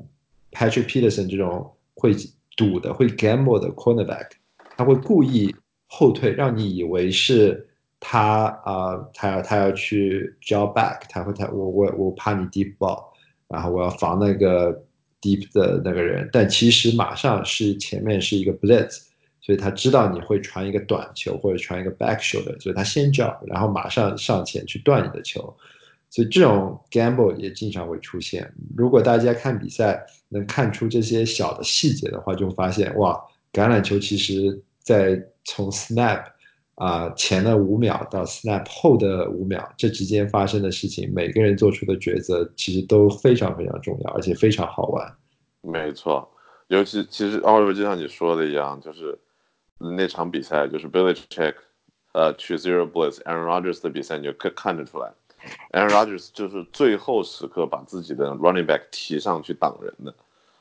[0.53, 2.15] ，Patrick Peterson 这种会
[2.57, 4.29] 赌的、会 gamble 的 cornerback，
[4.77, 5.55] 他会故意
[5.87, 7.69] 后退，让你以为是
[7.99, 13.03] 他啊，他要他要去 draw back，他会他我我我怕你 deep ball，
[13.49, 14.85] 然后我要防那个
[15.21, 19.03] deep 的那个人，但其实马上是前面是一个 blitz。
[19.43, 25.57] 所以他知道你会传一个短球或者传一个 back shoulder，所以他先叫，然后马上上前去断你的球。
[26.17, 28.51] 所以这种 gamble 也经常会出现。
[28.75, 36.25] 如果大家看比赛能看出这些小的细节的话，就发现哇，橄榄球其实在从 snap
[36.77, 45.15] 啊前的五秒到 snap 后的五秒这之间发生的事情，每个人做出的抉择其实都非常非常重要，而且非常好玩。
[45.61, 46.27] 没错，
[46.69, 49.19] 尤其其实奥利弗就像你说的一样，就是。
[49.79, 51.53] 那场比赛就是 Billy Check，
[52.15, 55.13] 呃，去 Zero Blitz，Aaron Rodgers 的比赛，你就可看得出来
[55.73, 60.15] ，Aaron Rodgers 就是最后时刻把自己的 Running Back 提上去挡人的，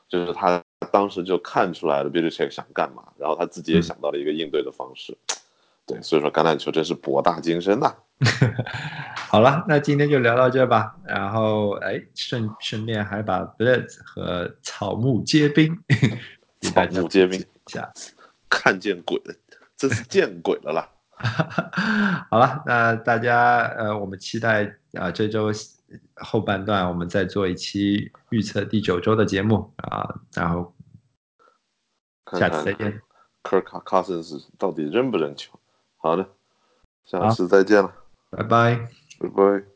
[0.08, 0.62] 就是他
[0.92, 5.16] 当时就看出来了 Billy Check 想干嘛，然后他自己也想到了一个应对的方式，
[5.86, 7.94] 对，所以说橄榄球真是博大精深呐。
[9.28, 15.78] 好了，那今天就聊到这吧，然后哎，顺顺便还把 Blitz 和草木皆兵，
[16.62, 17.92] 草木皆兵下。
[18.48, 19.34] 看见鬼了，
[19.76, 20.88] 真是见鬼了啦！
[22.30, 25.50] 好了，那大家呃，我们期待啊，这周
[26.14, 30.74] 后半段我们再做一期预测第九周的节目啊，然后
[32.38, 33.00] 下次再见。
[33.42, 35.58] Kirk Cousins 到底扔不扔球？
[35.98, 36.28] 好的，
[37.04, 37.94] 下次再见了，
[38.30, 38.88] 拜拜，
[39.20, 39.75] 拜拜。